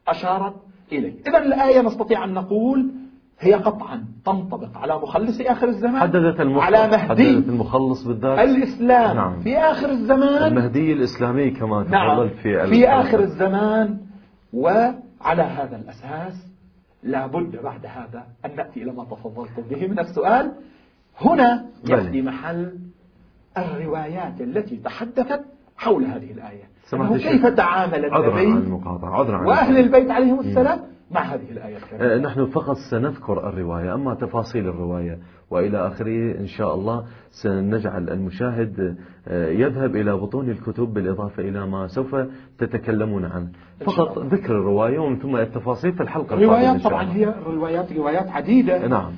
[0.08, 0.54] أشارت
[0.92, 2.90] إليه إذا الآية نستطيع أن نقول
[3.40, 9.16] هي قطعا تنطبق على مخلص آخر الزمان حددت المخلص على مهدي حددت المخلص بالذات الإسلام
[9.16, 9.40] نعم.
[9.40, 10.52] في آخر الزمان.
[10.52, 12.28] المهدي الإسلامي كما نعم.
[12.28, 13.98] في في آخر الزمان.
[14.52, 16.46] وعلى هذا الأساس
[17.02, 19.86] لا بد بعد هذا أن نأتي إلى ما تفضلتم به.
[19.86, 20.52] من السؤال
[21.20, 21.66] هنا.
[21.88, 22.78] يأتي محل
[23.58, 25.44] الروايات التي تحدثت
[25.76, 26.73] حول هذه الآية.
[26.84, 27.12] سمحت.
[27.12, 29.78] كيف تعامل عذرا عن النبي المقاطعة عذرا عن وأهل.
[29.78, 30.80] البيت عليهم السلام
[31.10, 35.18] مع هذه الآية آه، الكريمة نحن فقط سنذكر الرواية أما تفاصيل الرواية
[35.50, 38.96] وإلى آخره إن شاء الله سنجعل المشاهد
[39.28, 42.16] آه، يذهب إلى بطون الكتب بالإضافة إلى ما سوف
[42.58, 43.48] تتكلمون عنه
[43.86, 44.18] فقط.
[44.18, 47.04] ذكر الرواية ومن ثم التفاصيل في الحلقة الروايات طبعا.
[47.12, 49.12] هي الروايات روايات عديدة نعم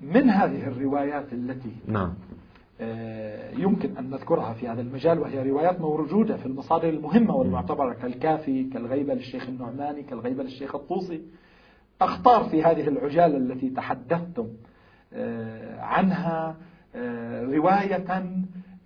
[0.00, 2.37] من هذه الروايات التي نعم آه،
[3.56, 9.14] يمكن أن نذكرها في هذا المجال وهي روايات موجودة في المصادر المهمة والمعتبرة كالكافي كالغيبة
[9.14, 11.22] للشيخ النعماني كالغيبة للشيخ الطوسي
[12.00, 14.48] أختار في هذه العجالة التي تحدثتم
[15.12, 16.56] آه، عنها
[16.94, 18.04] آه، رواية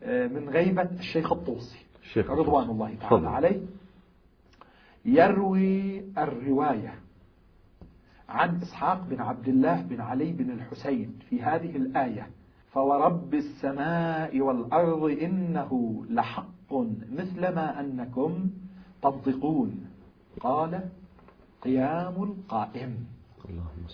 [0.02, 2.70] آه، من غيبة الشيخ الطوسي الشيخ رضوان.
[2.70, 2.94] الله.
[3.00, 3.60] تعالى عليه
[5.04, 6.94] يروي الرواية
[8.28, 12.28] عن إسحاق بن عبد الله بن علي بن الحسين في هذه الآية
[12.72, 16.72] فورب السماء والأرض إنه لحق
[17.12, 18.50] مثل ما أنكم
[19.02, 19.86] تنطقون
[20.40, 20.88] قال
[21.62, 22.94] قيام القائم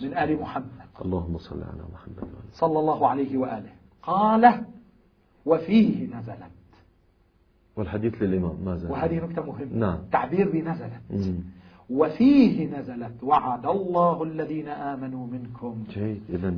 [0.01, 2.29] من آل محمد اللهم صل على محمد.
[2.53, 3.71] صلى الله عليه وآله
[4.03, 4.65] قال
[5.45, 6.51] وفيه نزلت
[7.75, 9.97] والحديث للإمام ما زال وهذه نكتة مهمة نعم.
[10.11, 11.01] تعبير بنزلت.
[11.89, 15.83] وفيه نزلت وعد الله الذين آمنوا منكم.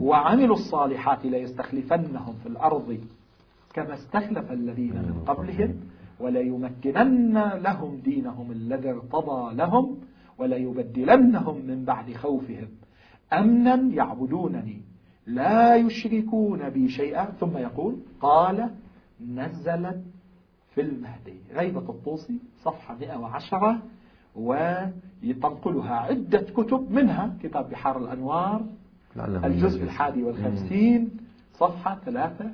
[0.02, 3.00] وعملوا الصالحات ليستخلفنهم في الأرض
[3.74, 5.76] كما استخلف الذين من قبلهم
[6.20, 9.98] وليمكنن لهم دينهم الذي ارتضى لهم
[10.38, 12.68] وليبدلنهم من بعد خوفهم.
[13.34, 14.82] أمنا يعبدونني
[15.28, 17.26] لا يشركون بي شيئا.
[17.26, 18.70] ثم يقول قال
[19.28, 20.04] نزلت
[20.76, 21.38] في المهدي.
[21.54, 23.82] غيبة الطوسي صفحة 110
[24.36, 28.62] وتنقلها عدة كتب منها كتاب بحار الأنوار
[29.18, 29.84] الجزء.
[29.84, 31.10] الحادي والخمسين
[31.54, 32.46] صفحة ثلاثة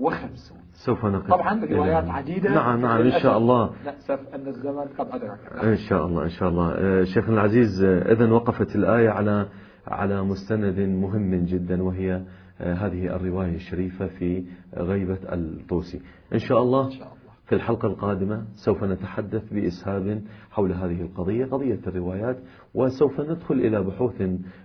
[0.00, 0.58] وخمسون.
[0.72, 2.54] سوف نقف طبعا روايات عديدة.
[2.54, 3.70] نعم نعم إن شاء الله.
[3.84, 5.62] نأسف أن الزمن قد أدركنا.
[5.62, 7.04] إن شاء الله إن شاء الله.
[7.04, 9.46] شيخنا العزيز إذا وقفت الآية على
[9.88, 12.22] على مستند مهم جدا وهي
[12.60, 14.44] آه، هذه الرواية الشريفة في
[14.76, 16.00] غيبة الطوسي.
[16.32, 16.86] إن شاء الله.
[16.86, 17.23] إن شاء الله.
[17.46, 22.36] في الحلقة القادمة سوف نتحدث بإسهاب حول هذه القضية قضية الروايات
[22.74, 24.22] وسوف ندخل إلى بحوث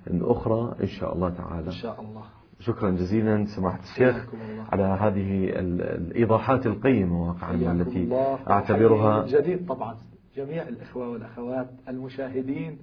[0.07, 1.67] أخرى إن شاء الله تعالى.
[1.67, 2.23] إن شاء الله.
[2.59, 4.25] شكرا جزيلا سماحة الشيخ.
[4.71, 7.53] على هذه ال- الإيضاحات القيمة واقعا
[7.97, 8.39] الله.
[8.49, 9.25] أعتبرها.
[9.27, 9.95] جديد طبعا.
[10.35, 12.77] جميع الإخوة والأخوات المشاهدين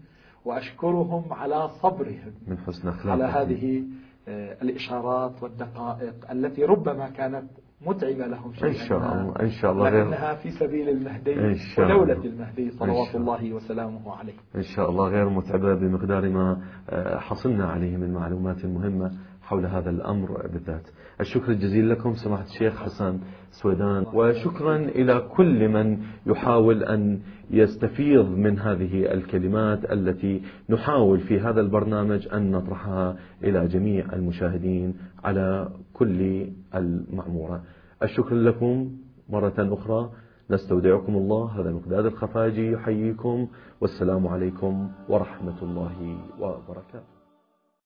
[0.44, 3.22] وأشكرهم على صبرهم من حسن أخلاقهم.
[3.22, 3.82] على هذه
[4.28, 7.44] آه، الإشارات والدقائق التي ربما كانت
[7.86, 11.54] متعبة لهم شيئا إن شاء الله إن شاء الله غير لكنها في سبيل المهدي إن
[11.54, 12.24] شاء ودولة الله.
[12.24, 13.14] المهدي إن صلوات.
[13.14, 13.52] الله.
[13.52, 14.32] وسلامه عليه.
[14.56, 16.60] إن شاء الله غير متعبة بمقدار ما
[16.90, 19.12] آه، حصلنا عليه من معلومات مهمة
[19.42, 20.82] حول هذا الأمر بالذات.
[21.20, 23.18] الشكر الجزيل لكم سماحة الشيخ حسن
[23.50, 24.06] سويدان.
[24.14, 27.20] وشكرا إلى كل من يحاول أن
[27.50, 35.68] يستفيض من هذه الكلمات التي نحاول في هذا البرنامج أن نطرحها إلى جميع المشاهدين على
[35.92, 37.60] كل المعمورة.
[38.02, 38.96] الشكر لكم
[39.28, 40.10] مرة أخرى.
[40.50, 41.60] نستودعكم الله.
[41.60, 42.72] هذا مقداد الخفاجي.
[42.72, 43.48] يحييكم.
[43.80, 47.15] والسلام عليكم ورحمة الله وبركاته.